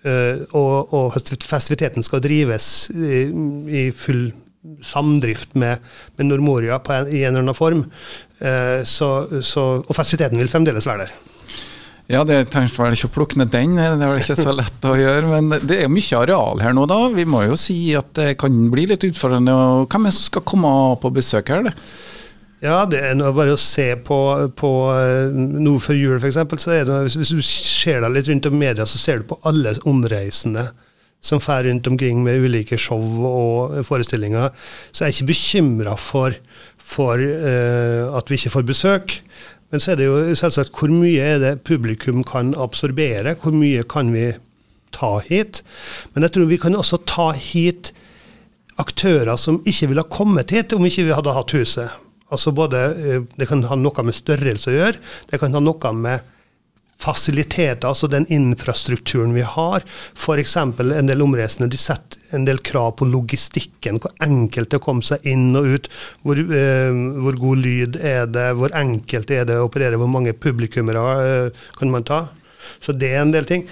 Eh, 0.01 0.45
og, 0.57 0.93
og 0.97 1.17
festiviteten 1.45 2.05
skal 2.05 2.23
drives 2.23 2.89
i, 2.89 3.25
i 3.69 3.83
full 3.93 4.31
samdrift 4.85 5.55
med, 5.57 5.81
med 6.17 6.29
Nordmoria 6.29 6.77
en, 6.77 7.09
i 7.09 7.23
en 7.23 7.33
eller 7.33 7.45
annen 7.45 7.57
form. 7.57 7.83
Eh, 8.41 8.81
så, 8.85 9.11
så, 9.45 9.65
og 9.81 9.97
festiviteten 9.97 10.41
vil 10.41 10.49
fremdeles 10.51 10.89
være 10.89 11.05
der. 11.05 11.19
Ja, 12.11 12.25
det 12.27 12.49
tenkte 12.51 12.81
vel 12.81 12.95
ikke 12.97 13.07
å 13.07 13.13
plukke 13.15 13.39
ned 13.39 13.53
den, 13.53 13.77
det 13.77 14.03
er 14.03 14.19
ikke 14.19 14.35
så 14.35 14.51
lett 14.57 14.87
å 14.89 14.97
gjøre. 14.99 15.29
Men 15.31 15.61
det 15.63 15.77
er 15.77 15.85
jo 15.85 15.93
mye 15.93 16.23
areal 16.25 16.63
her 16.63 16.73
nå, 16.75 16.83
da. 16.89 16.97
Vi 17.13 17.27
må 17.29 17.45
jo 17.45 17.59
si 17.59 17.77
at 17.95 18.11
det 18.17 18.33
kan 18.41 18.57
bli 18.73 18.87
litt 18.89 19.05
utfordrende. 19.07 19.53
og 19.55 19.85
Hvem 19.91 20.07
er 20.09 20.11
det 20.11 20.17
som 20.17 20.27
skal 20.27 20.47
komme 20.51 20.73
på 20.99 21.13
besøk 21.15 21.53
her? 21.53 21.69
Det? 21.69 21.75
Ja, 22.61 22.83
det 22.85 22.99
er 23.01 23.15
noe 23.17 23.33
bare 23.33 23.55
å 23.55 23.59
se 23.59 23.87
på, 24.05 24.17
på 24.53 24.71
eh, 24.93 25.33
før 25.33 25.79
for 25.81 25.97
jul, 25.97 26.19
f.eks. 26.19 26.37
så 26.61 26.73
er 26.75 26.85
det 26.85 26.93
noe, 26.93 27.07
Hvis 27.09 27.33
du 27.33 27.41
ser 27.41 28.03
deg 28.03 28.13
litt 28.13 28.29
rundt 28.29 28.49
om 28.51 28.57
media, 28.61 28.85
så 28.85 29.01
ser 29.01 29.21
du 29.21 29.31
på 29.31 29.39
alle 29.49 29.73
omreisende 29.89 30.67
som 31.21 31.41
fer 31.41 31.65
rundt 31.65 31.87
omkring 31.89 32.21
med 32.25 32.41
ulike 32.41 32.77
show 32.81 33.01
og 33.25 33.79
forestillinger. 33.85 34.53
Så 34.91 35.03
jeg 35.03 35.07
er 35.07 35.15
ikke 35.15 35.31
bekymra 35.31 35.95
for, 36.01 36.37
for 36.81 37.21
uh, 37.21 38.09
at 38.17 38.29
vi 38.29 38.39
ikke 38.39 38.53
får 38.55 38.65
besøk. 38.69 39.17
Men 39.69 39.83
så 39.83 39.93
er 39.93 39.99
det 39.99 40.07
jo 40.09 40.21
selvsagt 40.37 40.73
hvor 40.77 40.89
mye 40.89 41.21
er 41.33 41.41
det 41.41 41.51
publikum 41.67 42.25
kan 42.27 42.55
absorbere? 42.57 43.35
Hvor 43.41 43.53
mye 43.53 43.85
kan 43.85 44.09
vi 44.13 44.31
ta 44.97 45.19
hit? 45.29 45.61
Men 46.13 46.25
jeg 46.25 46.35
tror 46.35 46.49
vi 46.49 46.61
kan 46.61 46.77
også 46.77 47.03
ta 47.09 47.29
hit 47.37 47.93
aktører 48.81 49.37
som 49.37 49.61
ikke 49.69 49.91
ville 49.93 50.09
kommet 50.09 50.53
hit 50.53 50.73
om 50.73 50.89
ikke 50.89 51.05
vi 51.05 51.15
hadde 51.15 51.37
hatt 51.37 51.53
huset. 51.53 52.01
Altså 52.31 52.53
både, 52.55 52.83
eh, 52.95 53.23
Det 53.37 53.47
kan 53.49 53.63
ha 53.63 53.75
noe 53.75 54.03
med 54.07 54.15
størrelse 54.15 54.71
å 54.71 54.77
gjøre, 54.77 55.01
det 55.29 55.39
kan 55.39 55.53
ha 55.53 55.59
noe 55.59 55.93
med 55.93 56.29
fasiliteter, 57.01 57.87
altså 57.87 58.07
den 58.11 58.27
infrastrukturen 58.29 59.33
vi 59.33 59.41
har. 59.41 59.83
F.eks. 60.13 60.55
en 60.57 61.09
del 61.09 61.23
omreisende 61.23 61.69
de 61.71 61.79
setter 61.81 62.35
en 62.35 62.45
del 62.45 62.61
krav 62.65 62.93
på 62.99 63.07
logistikken. 63.09 63.97
Hvor 64.01 64.13
enkelt 64.21 64.69
det 64.69 64.77
er 64.77 64.83
å 64.83 64.85
komme 64.85 65.05
seg 65.05 65.25
inn 65.27 65.49
og 65.57 65.69
ut. 65.75 65.89
Hvor, 66.21 66.37
eh, 66.37 66.99
hvor 67.25 67.39
god 67.41 67.63
lyd 67.65 67.97
er 67.97 68.29
det, 68.29 68.51
hvor 68.59 68.75
enkelt 68.77 69.33
er 69.33 69.49
det 69.49 69.57
å 69.57 69.65
operere, 69.69 69.97
hvor 69.97 70.11
mange 70.11 70.35
publikummere 70.37 71.07
eh, 71.23 71.65
kan 71.79 71.93
man 71.93 72.05
ta. 72.07 72.27
Så 72.83 72.93
det 72.93 73.15
er 73.15 73.23
en 73.23 73.33
del 73.33 73.49
ting. 73.49 73.65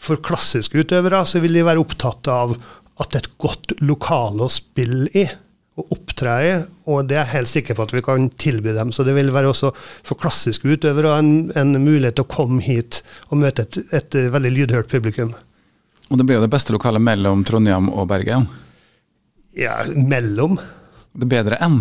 For 0.00 0.20
klassiske 0.24 0.80
utøvere 0.80 1.22
så 1.28 1.40
vil 1.44 1.60
de 1.60 1.68
være 1.68 1.84
opptatt 1.84 2.32
av 2.32 2.56
at 3.00 3.10
det 3.10 3.20
er 3.20 3.24
et 3.26 3.38
godt 3.42 3.76
lokale 3.84 4.46
å 4.46 4.52
spille 4.52 5.10
i. 5.12 5.28
å 5.74 5.84
opptre 5.90 6.34
i, 6.46 6.50
og 6.86 7.08
det 7.10 7.16
er 7.16 7.24
jeg 7.24 7.32
helt 7.32 7.50
sikker 7.50 7.76
på 7.76 7.86
at 7.88 7.94
vi 7.96 8.02
kan 8.06 8.28
tilby 8.38 8.74
dem. 8.76 8.92
Så 8.94 9.02
det 9.06 9.16
vil 9.16 9.32
være 9.34 9.50
også 9.50 9.72
for 10.06 10.18
klassiske 10.20 10.68
utøvere 10.70 11.16
en, 11.18 11.32
en 11.58 11.74
mulighet 11.82 12.18
til 12.20 12.26
å 12.26 12.30
komme 12.30 12.60
hit 12.62 13.00
og 13.30 13.40
møte 13.42 13.66
et, 13.66 13.80
et 13.96 14.18
veldig 14.34 14.52
lydhørt 14.54 14.92
publikum. 14.92 15.34
Og 16.12 16.20
det 16.20 16.28
blir 16.28 16.38
jo 16.38 16.44
det 16.44 16.52
beste 16.52 16.74
lokalet 16.74 17.02
mellom 17.02 17.42
Trondheim 17.48 17.90
og 17.90 18.06
Bergen. 18.12 18.46
Ja, 19.58 19.80
mellom. 19.94 20.60
Det 21.14 21.26
er 21.26 21.32
bedre 21.32 21.58
enn. 21.64 21.80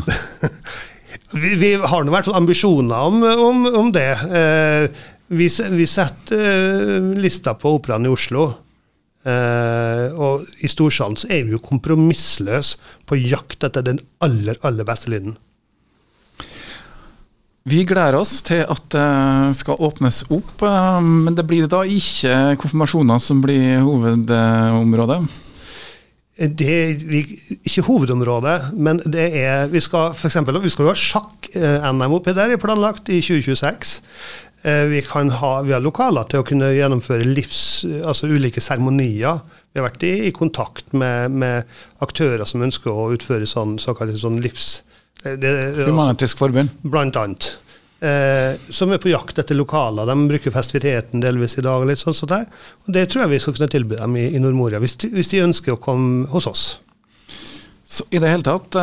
vi, 1.43 1.53
vi, 1.61 1.73
har 1.77 2.05
nå 2.05 2.13
vært 2.13 2.31
ambisjoner 2.33 3.09
om, 3.09 3.21
om, 3.21 3.65
om 3.83 3.93
det. 3.93 4.09
Eh, 4.25 4.85
vi, 5.33 5.49
vi 5.49 5.87
setter 5.89 6.43
eh, 6.49 7.09
lista 7.21 7.53
på 7.57 7.77
Operaen 7.77 8.09
i 8.09 8.13
Oslo. 8.13 8.49
Eh, 9.23 10.07
og 10.19 10.43
i 10.59 10.67
Storsalen 10.67 11.15
så 11.19 11.29
er 11.31 11.45
vi 11.47 11.55
jo 11.55 11.63
kompromissløse 11.63 12.79
på 13.07 13.19
jakt 13.21 13.63
etter 13.63 13.85
den 13.85 14.01
aller, 14.23 14.59
aller 14.67 14.87
beste 14.87 15.13
lyden. 15.13 15.37
Vi 17.63 17.85
gleder 17.87 18.17
oss 18.19 18.41
til 18.43 18.65
at 18.67 18.89
det 18.91 19.55
skal 19.55 19.79
åpnes 19.79 20.25
opp, 20.27 20.65
eh, 20.67 20.99
men 20.99 21.37
det 21.37 21.47
blir 21.47 21.69
da 21.71 21.85
ikke 21.87 22.57
konfirmasjoner 22.59 23.23
som 23.23 23.39
blir 23.43 23.79
hovedområdet? 23.85 25.21
Det 26.33 26.67
er 26.67 27.01
ikke 27.61 27.83
hovedområdet, 27.85 28.73
men 28.73 28.97
det 29.05 29.27
er 29.37 29.67
Vi 29.69 29.79
skal 29.79 30.15
eksempel, 30.17 30.57
vi 30.63 30.69
skal 30.69 30.87
jo 30.87 30.89
ha 30.89 30.97
sjakk-NM 30.97 32.15
oppi 32.17 32.33
der, 32.33 32.49
er 32.49 32.57
planlagt 32.57 33.09
i 33.13 33.21
2026. 33.21 34.01
Eh, 34.63 34.85
vi, 34.85 35.01
ha, 35.11 35.61
vi, 35.61 35.73
har 35.73 35.83
lokaler 35.83 36.27
til 36.31 36.39
å 36.39 36.45
kunne 36.47 36.69
gjennomføre 36.71 37.27
livs, 37.27 37.83
altså 38.07 38.29
ulike 38.31 38.63
seremonier. 38.63 39.41
Vi 39.73 39.81
har 39.81 39.89
vært 39.89 40.05
i, 40.07 40.13
i 40.29 40.31
kontakt 40.35 40.93
med, 40.95 41.35
med, 41.35 41.73
aktører 42.05 42.47
som 42.47 42.63
ønsker 42.63 42.93
å 42.93 43.09
utføre 43.11 43.49
sånn, 43.49 43.75
såkalt 43.83 44.15
sånn 44.21 44.39
livs... 44.43 44.77
Humanitisk 45.23 46.39
Forbund? 46.39 46.71
Blant 46.83 47.19
annet. 47.19 47.49
Eh, 48.03 48.55
som 48.75 48.91
er 48.91 48.99
på 49.03 49.11
jakt 49.11 49.37
etter 49.39 49.55
lokaler. 49.55 50.07
De 50.07 50.29
bruker 50.31 50.55
festiviteten 50.55 51.23
delvis 51.23 51.57
i 51.59 51.63
dag. 51.63 51.83
og 51.83 51.91
litt 51.91 51.99
sånn 51.99 52.15
sånt 52.15 52.31
der. 52.31 52.47
Og 52.87 52.95
Det 52.95 53.03
tror 53.11 53.25
jeg 53.25 53.33
vi 53.33 53.41
skal 53.43 53.57
kunne 53.57 53.71
tilby 53.71 53.99
dem 53.99 54.15
i, 54.19 54.29
i 54.31 54.41
Nordmoria, 54.43 54.79
hvis 54.83 54.95
de, 55.03 55.11
hvis 55.15 55.31
de 55.31 55.43
ønsker 55.43 55.75
å 55.75 55.81
komme 55.83 56.27
hos 56.31 56.47
oss. 56.47 56.63
Så 57.83 58.07
i 58.15 58.19
det 58.19 58.31
hele 58.31 58.47
tatt, 58.47 58.79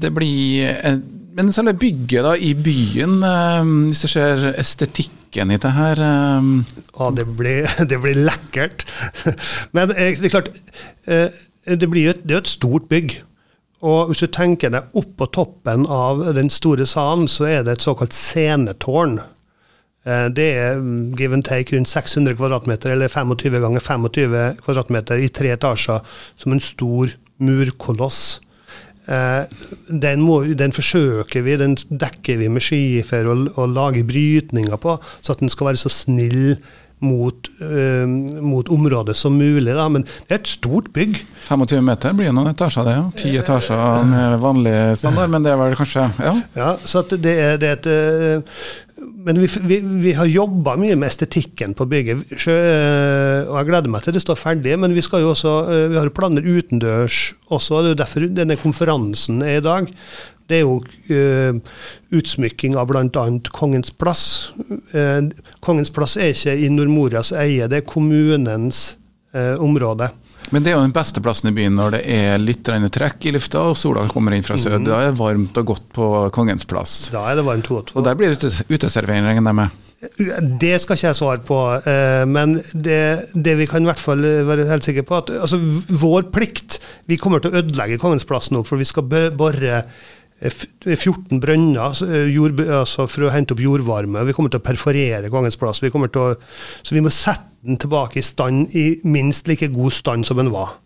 det 0.00 0.10
blir 0.14 1.02
men 1.36 1.52
selve 1.54 1.74
bygget 1.78 2.26
da, 2.26 2.34
i 2.36 2.52
byen, 2.54 3.20
eh, 3.24 3.72
hvis 3.88 4.04
du 4.04 4.10
ser 4.10 4.44
estetikken 4.60 5.52
i 5.52 5.58
det 5.60 5.72
her 5.76 6.00
eh, 6.04 6.48
Ja, 6.98 7.10
det 7.16 7.26
blir, 7.38 7.68
det 7.90 7.98
blir 8.02 8.18
lekkert. 8.28 8.86
Men 9.76 9.94
eh, 9.96 10.18
det 10.20 10.28
er 10.28 10.34
klart, 10.36 10.50
det, 11.06 11.88
blir 11.88 12.12
et, 12.12 12.24
det 12.24 12.36
er 12.36 12.42
et 12.42 12.52
stort 12.52 12.88
bygg. 12.92 13.16
Og 13.82 14.10
hvis 14.10 14.22
du 14.22 14.28
tenker 14.30 14.70
deg 14.70 14.92
opp 14.98 15.16
på 15.18 15.30
toppen 15.34 15.88
av 15.90 16.20
den 16.36 16.52
store 16.52 16.86
salen, 16.86 17.26
så 17.30 17.48
er 17.48 17.64
det 17.66 17.78
et 17.78 17.86
såkalt 17.86 18.14
scenetårn. 18.14 19.18
Det 20.04 20.46
er 20.58 20.78
mm, 20.82 21.14
give 21.18 21.34
and 21.34 21.46
take 21.46 21.74
rundt 21.74 21.90
600 21.90 22.36
kvadratmeter, 22.38 22.92
eller 22.94 23.10
25 23.10 23.58
ganger 23.62 23.82
25 23.82 24.62
kvadratmeter 24.62 25.22
i 25.22 25.30
tre 25.34 25.50
etasjer, 25.54 26.02
som 26.38 26.54
en 26.54 26.62
stor 26.62 27.14
murkoloss. 27.42 28.40
Eh, 29.08 29.42
den, 29.88 30.22
må, 30.22 30.42
den, 30.54 30.74
forsøker 30.74 31.42
vi, 31.42 31.56
den 31.58 31.74
dekker 31.90 32.38
vi 32.38 32.50
med 32.52 32.62
skifer 32.62 33.26
og, 33.32 33.48
og 33.56 33.74
lager 33.74 34.06
brytninger 34.06 34.78
på, 34.78 34.96
så 35.20 35.34
at 35.34 35.42
den 35.42 35.50
skal 35.52 35.72
være 35.72 35.82
så 35.82 35.92
snill 35.92 36.56
mot, 37.02 37.48
øh, 37.60 38.08
mot 38.42 38.68
området 38.68 39.16
som 39.18 39.34
mulig. 39.34 39.74
Da. 39.74 39.88
Men 39.88 40.04
det 40.04 40.36
er 40.36 40.40
et 40.40 40.48
stort 40.48 40.92
bygg. 40.94 41.18
25 41.48 41.82
meter 41.82 42.14
blir 42.14 42.30
noen 42.30 42.52
etasjer, 42.52 42.86
det. 42.86 42.94
ja. 42.94 43.08
Ti 43.18 43.34
etasjer 43.40 44.06
med 44.06 44.38
vanlig 44.44 44.76
standard, 45.00 45.34
men 45.34 45.42
det 45.42 45.52
er 45.52 45.60
vel 45.64 45.76
kanskje 45.78 46.06
Ja. 46.22 46.36
ja 46.56 46.70
så 46.84 47.02
det 47.10 47.34
er, 47.34 47.58
det 47.58 47.72
er 47.72 47.78
et 47.80 47.90
uh, 47.90 48.62
men 49.24 49.38
vi, 49.40 49.48
vi, 49.68 49.78
vi 50.02 50.12
har 50.16 50.28
jobba 50.30 50.74
mye 50.80 50.96
med 50.98 51.10
estetikken 51.10 51.76
på 51.78 51.86
bygget. 51.90 52.24
Eh, 52.32 53.48
og 53.48 53.56
jeg 53.58 53.68
gleder 53.68 53.92
meg 53.92 54.04
til 54.04 54.16
det 54.16 54.22
står 54.24 54.40
ferdig. 54.40 54.74
Men 54.80 54.94
vi, 54.96 55.04
skal 55.04 55.24
jo 55.24 55.32
også, 55.32 55.54
eh, 55.72 55.86
vi 55.92 55.98
har 56.00 56.12
planer 56.14 56.46
utendørs 56.46 57.20
også. 57.48 57.80
Det 57.80 57.90
er 57.90 57.94
jo 57.94 58.00
derfor 58.02 58.28
denne 58.40 58.58
konferansen 58.60 59.42
er 59.46 59.60
i 59.60 59.64
dag. 59.64 59.90
Det 60.50 60.58
er 60.58 60.64
jo 60.66 60.80
uh, 60.82 61.58
utsmykking 62.12 62.74
av 62.76 62.90
bl.a. 62.90 63.22
Kongens 63.54 63.92
plass. 63.94 64.24
Uh, 64.92 65.30
Kongens 65.64 65.92
plass 65.94 66.18
er 66.20 66.34
ikke 66.34 66.56
i 66.58 66.68
Nordmorias 66.68 67.30
eie, 67.38 67.68
det 67.70 67.78
er 67.78 67.86
kommunens 67.88 68.82
uh, 69.32 69.54
område. 69.62 70.10
Men 70.50 70.64
det 70.64 70.72
er 70.72 70.76
jo 70.76 70.82
den 70.84 70.94
beste 70.94 71.22
plassen 71.24 71.52
i 71.52 71.54
byen 71.56 71.76
når 71.78 71.96
det 71.96 72.02
er 72.12 72.42
litt 72.42 72.66
trekk 72.66 73.28
i 73.28 73.34
lufta 73.36 73.62
og 73.70 73.78
sola 73.78 74.04
kommer 74.10 74.34
inn 74.36 74.44
fra 74.46 74.58
sør. 74.60 74.80
Mm. 74.80 74.88
Da 74.88 74.98
er 74.98 75.10
det 75.10 75.20
varmt 75.20 75.62
og 75.62 75.70
godt 75.70 75.86
på 75.94 76.08
Kongens 76.34 76.66
plass. 76.68 76.96
Da 77.14 77.24
er 77.30 77.38
det 77.38 77.46
varmt 77.46 77.68
godt. 77.68 77.94
og 77.94 78.04
der 78.04 78.18
blir 78.18 78.34
det 78.34 78.52
uteservering, 78.68 79.28
regner 79.28 79.52
jeg 79.52 79.60
med? 79.62 79.78
Det 80.02 80.72
skal 80.82 80.98
ikke 80.98 81.06
jeg 81.06 81.14
svare 81.14 81.44
på, 81.46 81.58
eh, 81.86 82.24
men 82.26 82.56
det, 82.74 83.28
det, 83.38 83.54
vi 83.60 83.68
kan 83.70 83.84
i 83.84 83.86
hvert 83.86 84.02
fall 84.02 84.24
være 84.48 84.66
helt 84.66 84.82
sikre 84.82 85.04
på, 85.06 85.20
at 85.22 85.30
altså, 85.44 85.60
vår 86.00 86.26
plikt 86.34 86.80
Vi 87.06 87.20
kommer 87.22 87.38
til 87.38 87.52
å 87.52 87.60
ødelegge 87.60 88.00
Kongens 88.02 88.26
plass 88.26 88.50
nå, 88.50 88.64
for 88.66 88.82
vi 88.82 88.88
skal 88.88 89.06
bore 89.06 89.84
14 90.42 91.38
brønner 91.38 92.02
jord, 92.32 92.58
altså 92.66 93.06
for 93.06 93.28
å 93.28 93.30
hente 93.30 93.54
opp 93.54 93.62
jordvarme. 93.62 94.24
Vi 94.26 94.34
kommer 94.34 94.50
til 94.50 94.58
å 94.58 94.66
perforere 94.66 95.30
Kongens 95.30 95.58
plass. 95.60 95.78
Vi 95.84 95.92
å, 95.94 96.26
så 96.82 96.96
vi 96.96 97.04
må 97.04 97.12
sette 97.14 97.51
den 97.62 97.78
tilbake 97.80 98.18
i 98.18 98.24
stand 98.26 98.74
i 98.74 98.86
minst 99.04 99.48
like 99.50 99.68
god 99.74 99.94
stand 99.94 100.26
som 100.26 100.40
den 100.40 100.50
var. 100.54 100.76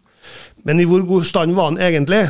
Men 0.66 0.80
i 0.80 0.86
hvor 0.88 1.04
god 1.06 1.24
stand 1.24 1.54
var 1.56 1.72
den 1.72 1.80
egentlig? 1.82 2.26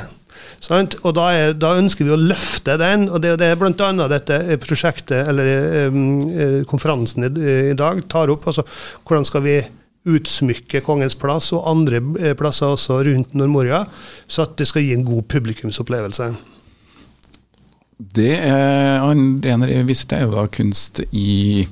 Sant? 0.63 0.97
Og 1.03 1.15
da, 1.17 1.27
er, 1.33 1.55
da, 1.57 1.75
ønsker 1.81 2.07
vi 2.07 2.15
å 2.15 2.21
løfte 2.21 2.77
den, 2.81 3.09
og 3.11 3.23
det, 3.25 3.37
det 3.41 3.51
er 3.53 3.59
bl.a. 3.61 3.91
dette 4.11 4.59
prosjektet, 4.63 5.29
eller 5.29 5.91
um, 5.93 6.63
konferansen 6.69 7.27
i, 7.29 7.33
i, 7.73 7.77
dag, 7.79 8.03
tar 8.11 8.33
opp. 8.33 8.47
altså 8.49 8.65
Hvordan 9.07 9.27
skal 9.29 9.45
vi 9.47 9.57
utsmykke 10.07 10.85
Kongens 10.87 11.17
plass 11.19 11.51
og 11.57 11.67
andre 11.67 12.01
plasser 12.39 12.77
også 12.77 13.01
rundt 13.09 13.35
Nordmoria, 13.35 13.83
så 14.31 14.47
at 14.47 14.55
det 14.61 14.69
skal 14.71 14.87
gi 14.87 14.95
en 14.95 15.07
god 15.07 15.27
publikumsopplevelse. 15.33 16.31
Det 17.97 18.35
er, 18.37 19.01
en 19.01 19.63
av 19.65 19.69
de 19.71 19.83
viser 19.89 20.09
til, 20.11 20.35
er 20.37 20.51
kunst 20.53 21.01
i 21.17 21.65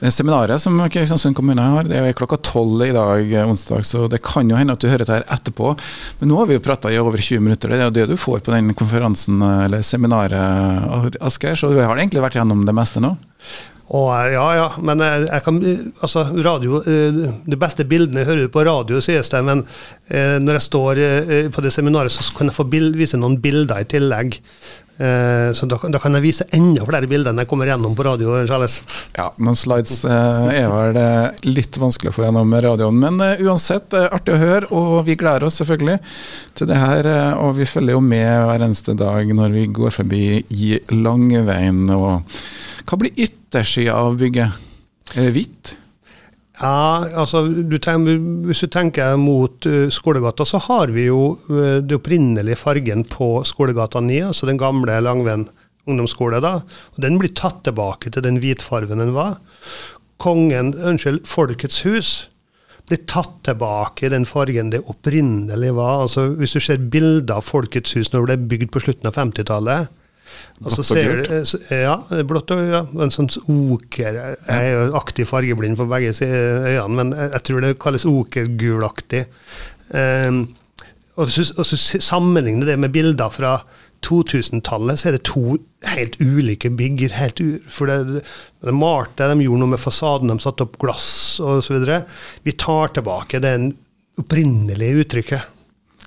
det 0.00 0.12
seminaret 0.14 0.62
som 0.62 0.76
Kristiansund 0.92 1.34
kommune 1.36 1.64
har. 1.74 1.88
Det 1.90 1.98
er 1.98 2.14
klokka 2.16 2.38
tolv 2.46 2.84
i 2.86 2.92
dag, 2.94 3.32
onsdag, 3.42 3.82
så 3.84 4.06
det 4.08 4.22
kan 4.24 4.48
jo 4.48 4.56
hende 4.56 4.76
at 4.76 4.80
du 4.80 4.86
hører 4.88 5.02
dette 5.02 5.16
her 5.18 5.26
etterpå. 5.34 5.74
Men 6.20 6.30
nå 6.30 6.38
har 6.38 6.48
vi 6.48 6.56
jo 6.56 6.62
prata 6.64 6.92
i 6.92 7.00
over 7.02 7.18
20 7.18 7.42
minutter. 7.42 7.74
Det 7.74 7.80
er 7.80 7.90
jo 7.90 7.96
det 7.98 8.06
du 8.12 8.16
får 8.20 8.44
på 8.46 8.54
den 8.54 8.70
konferansen 8.78 9.42
eller 9.42 9.82
seminaret, 9.82 11.18
Asgeir. 11.20 11.58
Så 11.58 11.72
du 11.74 11.82
har 11.82 11.98
egentlig 11.98 12.22
vært 12.22 12.38
gjennom 12.38 12.62
det 12.68 12.76
meste 12.76 13.02
nå? 13.02 13.16
Å, 13.90 14.00
ja, 14.30 14.44
ja. 14.54 14.66
Men 14.86 15.02
jeg, 15.02 15.42
kan 15.42 15.56
Altså, 15.98 16.22
radio 16.46 16.78
eh, 16.86 17.16
De 17.50 17.56
beste 17.58 17.82
bildene 17.90 18.22
hører 18.22 18.46
du 18.46 18.52
på 18.54 18.62
radio, 18.68 19.00
sies 19.02 19.32
det. 19.32 19.40
Men 19.48 19.64
eh, 20.06 20.36
når 20.38 20.60
jeg 20.60 20.66
står 20.68 21.02
eh, 21.02 21.48
på 21.50 21.64
det 21.64 21.74
seminaret, 21.74 22.14
så 22.14 22.22
kan 22.36 22.52
jeg 22.52 22.56
få 22.56 22.68
bild, 22.70 22.94
vise 23.00 23.18
noen 23.18 23.40
bilder 23.42 23.82
i 23.82 23.88
tillegg. 23.90 24.38
Eh, 25.00 25.52
så 25.52 25.66
da, 25.66 25.78
da, 25.88 25.98
kan 26.02 26.12
jeg 26.18 26.24
vise 26.26 26.44
enda 26.52 26.84
flere 26.84 27.08
bilder 27.08 27.32
enn 27.32 27.40
jeg 27.40 27.48
kommer 27.48 27.70
gjennom 27.70 27.94
på 27.96 28.04
radio. 28.04 28.34
Charles. 28.48 28.80
Ja, 29.16 29.30
noen 29.40 29.56
slides 29.56 30.02
eh, 30.04 30.50
er 30.58 30.68
vel 30.68 30.98
eh, 31.00 31.46
litt 31.48 31.78
vanskelig 31.80 32.12
å 32.12 32.16
få 32.18 32.26
gjennom 32.26 32.52
radioen. 32.52 33.00
Men 33.00 33.16
eh, 33.24 33.40
uansett, 33.46 33.96
uh, 33.96 34.10
artig 34.12 34.36
å 34.36 34.40
høre, 34.42 34.68
og 34.76 35.06
vi 35.08 35.16
gleder 35.20 35.48
oss 35.48 35.56
selvfølgelig 35.62 35.96
til 36.58 36.68
det 36.68 36.80
her. 36.82 37.08
Uh, 37.08 37.46
og 37.46 37.56
vi 37.56 37.68
følger 37.70 37.96
jo 37.96 38.04
med 38.04 38.28
hver 38.50 38.66
eneste 38.66 38.96
dag 38.98 39.32
når 39.40 39.56
vi 39.56 39.66
går 39.80 39.96
forbi 40.02 40.24
i 40.44 40.72
Langveien. 40.92 41.86
Og 41.96 42.36
hva 42.84 43.00
blir 43.00 43.16
yttersida 43.16 43.96
av 43.96 44.20
bygget? 44.20 44.66
Er 45.16 45.30
det 45.30 45.36
hvitt? 45.38 45.76
Ja, 46.60 47.06
altså 47.16 47.46
du 47.48 47.78
tenker, 47.80 48.20
Hvis 48.48 48.60
du 48.60 48.68
tenker 48.68 49.16
mot 49.16 49.64
uh, 49.66 49.88
Skolegata, 49.92 50.44
så 50.44 50.60
har 50.66 50.92
vi 50.92 51.06
jo 51.08 51.38
uh, 51.48 51.80
det 51.80 51.96
opprinnelige 51.96 52.60
fargen 52.60 53.06
på 53.08 53.38
Skolegata 53.48 54.02
9, 54.04 54.20
altså 54.28 54.50
den 54.50 54.60
gamle 54.60 54.98
Langven 55.00 55.48
ungdomsskole. 55.88 56.40
da, 56.44 56.60
og 56.60 57.00
Den 57.00 57.16
blir 57.18 57.32
tatt 57.32 57.64
tilbake 57.64 58.12
til 58.12 58.22
den 58.22 58.40
hvitfargen 58.42 59.00
den 59.00 59.14
var. 59.16 59.38
Kongen, 60.20 60.74
unnskyld, 60.76 61.24
Folkets 61.26 61.80
hus 61.86 62.28
blir 62.90 63.04
tatt 63.06 63.38
tilbake 63.46 64.06
i 64.06 64.10
den 64.12 64.26
fargen 64.26 64.72
det 64.72 64.82
opprinnelig 64.90 65.72
var. 65.76 66.02
altså 66.04 66.34
Hvis 66.36 66.56
du 66.56 66.60
ser 66.60 66.82
bilder 66.92 67.38
av 67.38 67.46
Folkets 67.46 67.94
hus 67.96 68.12
når 68.12 68.26
det 68.26 68.36
ble 68.36 68.48
bygd 68.52 68.72
på 68.74 68.82
slutten 68.84 69.08
av 69.08 69.16
50-tallet, 69.16 69.88
og 70.60 70.72
så 70.74 70.84
ser 70.84 71.22
du, 71.24 71.30
ja, 71.72 71.96
blått 72.28 72.52
og 72.54 72.62
ja, 72.68 72.82
en 73.00 73.12
sånn 73.14 73.30
oker 73.48 74.18
Jeg 74.20 74.38
er 74.52 74.66
jo 74.74 74.96
aktiv 75.00 75.28
fargeblind 75.30 75.78
på 75.80 75.88
begge 75.90 76.12
øynene, 76.20 76.96
men 76.98 77.14
jeg 77.16 77.44
tror 77.48 77.64
det 77.64 77.78
kalles 77.80 78.06
okergulaktig. 78.08 79.24
Um, 79.90 80.42
og 81.20 81.30
så 81.32 81.76
sammenligne 81.76 82.68
det 82.68 82.76
med 82.80 82.92
bilder 82.94 83.32
fra 83.32 83.58
2000-tallet, 84.06 85.00
så 85.00 85.10
er 85.10 85.16
det 85.16 85.26
to 85.28 85.58
helt 85.90 86.16
ulike 86.20 86.70
bygg. 86.72 87.06
Helt 87.16 87.42
for 87.72 87.90
det, 87.90 88.24
de 88.64 88.74
malte, 88.76 89.28
de 89.28 89.44
gjorde 89.44 89.62
noe 89.62 89.74
med 89.74 89.82
fasaden, 89.82 90.32
de 90.32 90.44
satte 90.44 90.64
opp 90.66 90.78
glass 90.80 91.40
osv. 91.44 91.84
Vi 92.46 92.56
tar 92.56 92.94
tilbake 92.96 93.42
det 93.44 93.54
opprinnelige 94.20 95.04
uttrykket. 95.04 95.56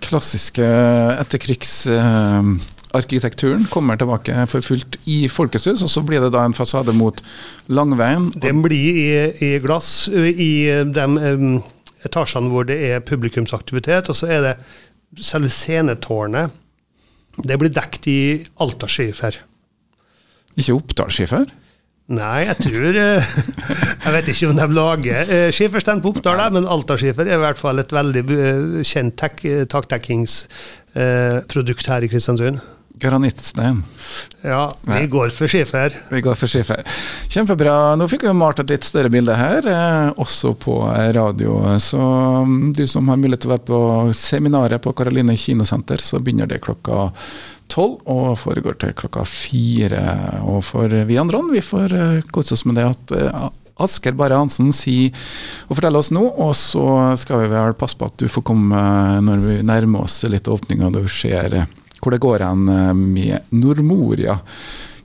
klassiske 0.04 0.66
etterkrigsarkitekturen 2.94 3.66
kommer 3.72 3.98
tilbake 3.98 4.46
for 4.50 4.62
fullt 4.62 4.98
i 5.10 5.28
Folkeshus, 5.32 5.82
og 5.82 5.90
så 5.90 6.02
blir 6.06 6.22
det 6.22 6.34
da 6.36 6.44
en 6.46 6.54
fasade 6.54 6.94
mot 6.94 7.24
Langveien. 7.68 8.32
Den 8.36 8.62
blir 8.62 8.78
i, 8.78 9.32
i 9.42 9.60
glass 9.64 10.10
i 10.14 10.70
de 10.94 11.06
um, 11.06 11.64
etasjene 12.06 12.50
hvor 12.52 12.64
det 12.70 12.92
er 12.92 13.00
publikumsaktivitet, 13.06 14.10
og 14.10 14.16
så 14.16 14.28
er 14.28 14.42
det 14.46 14.56
selve 15.24 15.50
scenetårnet. 15.50 16.50
Det 17.42 17.58
blir 17.58 17.70
dekt 17.74 18.08
i 18.12 18.46
altaskifer. 18.62 19.34
Ikke 20.54 20.74
Oppdalsskifer? 20.78 21.46
Nei, 22.14 22.44
jeg 22.44 22.58
tror 22.60 22.98
eh, 23.00 23.24
Jeg 24.04 24.12
vet 24.12 24.28
ikke 24.30 24.50
om 24.52 24.58
de 24.60 24.68
lager 24.76 25.24
skiferstein 25.56 26.02
på 26.04 26.12
Oppdal, 26.12 26.52
men 26.54 26.70
altaskifer 26.70 27.26
er 27.26 27.38
i 27.40 27.42
hvert 27.42 27.58
fall 27.58 27.80
et 27.82 27.94
veldig 27.96 28.24
kjent 28.86 29.16
taktekkingsprodukt 29.72 31.88
uh, 31.88 31.92
her 31.96 32.06
i 32.06 32.12
Kristiansund. 32.12 32.58
Granittstein. 33.04 33.82
Ja, 34.42 34.76
vi 34.82 35.00
ja. 35.02 35.08
går 35.12 35.34
for 35.36 35.52
skifer. 35.52 35.96
Vi 36.10 36.22
går 36.24 36.38
for 36.40 36.52
skifer. 36.52 36.84
Kjempebra. 37.32 37.96
Nå 38.00 38.08
fikk 38.12 38.24
vi 38.28 38.36
malt 38.38 38.62
et 38.64 38.72
litt 38.72 38.88
større 38.88 39.12
bilde 39.12 39.36
her, 39.36 39.68
eh, 39.68 40.12
også 40.24 40.54
på 40.60 40.78
radio. 41.16 41.58
Så 41.84 42.00
um, 42.00 42.72
du 42.76 42.86
som 42.88 43.12
har 43.12 43.20
mulighet 43.20 43.44
til 43.44 43.52
å 43.52 43.56
være 43.58 43.68
på 43.68 43.82
seminaret 44.18 44.84
på 44.84 44.96
Karoline 44.96 45.36
kinosenter, 45.40 46.04
så 46.04 46.22
begynner 46.24 46.48
det 46.48 46.64
klokka 46.64 47.10
tolv 47.72 48.00
og 48.10 48.38
foregår 48.40 48.80
til 48.80 48.96
klokka 49.04 49.26
fire. 49.28 50.06
Og 50.48 50.64
for 50.68 50.96
vi 51.10 51.20
andre, 51.20 51.44
vi 51.52 51.66
får 51.66 51.98
uh, 52.00 52.24
kose 52.32 52.56
oss 52.56 52.66
med 52.70 52.80
det 52.80 52.88
at 52.94 53.16
uh, 53.20 53.52
Asker 53.84 54.14
Barre 54.16 54.38
Hansen 54.38 54.70
sier 54.76 55.14
og 55.68 55.78
forteller 55.78 56.04
oss 56.04 56.12
nå, 56.14 56.22
og 56.24 56.54
så 56.58 56.86
skal 57.20 57.44
vi 57.44 57.54
vel 57.56 57.76
passe 57.78 57.98
på 57.98 58.08
at 58.08 58.20
du 58.22 58.30
får 58.32 58.46
komme 58.46 58.84
når 59.26 59.48
vi 59.48 59.62
nærmer 59.66 60.06
oss 60.06 60.22
litt 60.30 60.48
åpning 60.48 60.86
og 60.86 61.00
du 61.00 61.08
ser 61.10 61.64
hvor 62.04 62.14
det 62.14 62.24
går 62.24 62.44
hen 62.46 62.68
eh, 62.70 62.94
med 62.94 63.54
Nordmoria. 63.56 64.40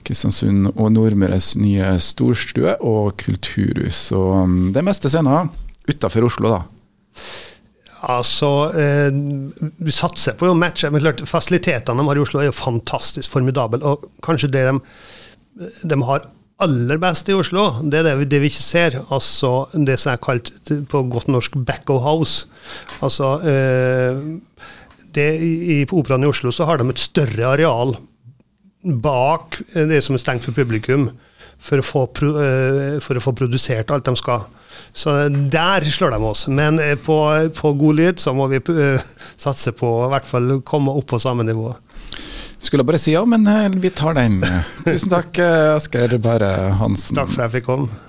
Kristiansund 0.09 0.71
og 0.71 0.89
Nordmøres 0.95 1.53
nye 1.59 1.93
storstue 2.01 2.75
og 2.85 3.13
kulturhus. 3.21 4.07
Og 4.17 4.49
mm, 4.49 4.71
det 4.75 4.85
meste 4.85 5.11
scener 5.11 5.51
utafor 5.89 6.27
Oslo, 6.29 6.55
da. 6.55 6.63
Altså, 8.09 8.49
eh, 8.79 9.11
Vi 9.77 9.91
satser 9.91 10.37
på 10.39 10.47
å 10.47 10.57
matche, 10.57 10.89
men 10.91 11.03
klart, 11.03 11.23
fasilitetene 11.27 11.99
de 11.99 12.07
har 12.07 12.19
i 12.19 12.23
Oslo 12.23 12.41
er 12.41 12.49
jo 12.49 12.57
fantastisk 12.57 13.31
formidable. 13.31 13.81
Og 13.83 14.07
kanskje 14.25 14.51
det 14.51 14.65
de, 14.69 14.77
de 15.83 16.01
har 16.07 16.29
aller 16.59 16.99
best 16.99 17.29
i 17.31 17.35
Oslo, 17.35 17.69
det 17.87 18.01
er 18.01 18.07
det 18.09 18.15
vi, 18.19 18.27
det 18.31 18.41
vi, 18.43 18.51
ikke 18.51 18.63
ser. 18.63 18.99
Altså 19.15 19.69
det 19.73 19.99
som 19.99 20.13
er 20.13 20.23
kalt 20.23 20.51
på 20.91 21.03
godt 21.11 21.29
norsk 21.31 21.55
'back 21.55 21.89
of 21.89 22.03
house'. 22.03 22.47
Altså 23.01 23.39
eh, 23.47 24.19
det, 25.15 25.29
i, 25.39 25.79
På 25.89 26.01
Operaen 26.01 26.25
i 26.25 26.29
Oslo 26.29 26.53
så 26.55 26.67
har 26.69 26.79
de 26.79 26.89
et 26.91 27.01
større 27.01 27.53
areal 27.55 27.95
bak 28.83 29.59
det 29.73 29.99
som 30.05 30.15
er 30.15 30.21
stengt 30.23 30.45
for 30.47 30.55
publikum, 30.55 31.09
for 31.59 31.81
å 31.81 31.83
få, 31.83 32.05
eh, 32.39 32.97
for 33.03 33.19
å 33.19 33.23
få 33.23 33.33
produsert 33.35 33.91
alt 33.91 34.07
de 34.07 34.15
skal. 34.15 34.45
Så 34.95 35.11
der 35.51 35.83
slår 35.83 36.15
de 36.15 36.21
oss. 36.23 36.45
Men 36.47 36.79
eh, 36.79 36.95
på, 36.95 37.17
på 37.57 37.73
god 37.81 37.99
lyd 37.99 38.23
så 38.23 38.33
må 38.37 38.47
vi 38.51 38.61
satse 39.45 39.75
på 39.75 39.89
å 39.97 40.05
i 40.07 40.11
hvert 40.15 40.29
fall 40.29 40.59
komme 40.63 40.95
opp 40.95 41.09
på 41.11 41.19
samme 41.19 41.43
nivå. 41.47 41.73
Skulle 42.59 42.83
bare 42.87 42.99
si 42.99 43.13
ja, 43.13 43.23
men 43.27 43.47
vi 43.79 43.91
tar 43.91 44.15
den. 44.15 44.39
Tusen 44.87 45.11
takk, 45.11 45.39
Asgeir 45.75 46.15
Bære 46.19 46.53
Hansen. 46.79 47.19
Takk 47.19 47.33
for 47.33 47.43
at 47.43 47.49
jeg 47.49 47.59
fikk 47.59 47.69
komme. 47.73 48.08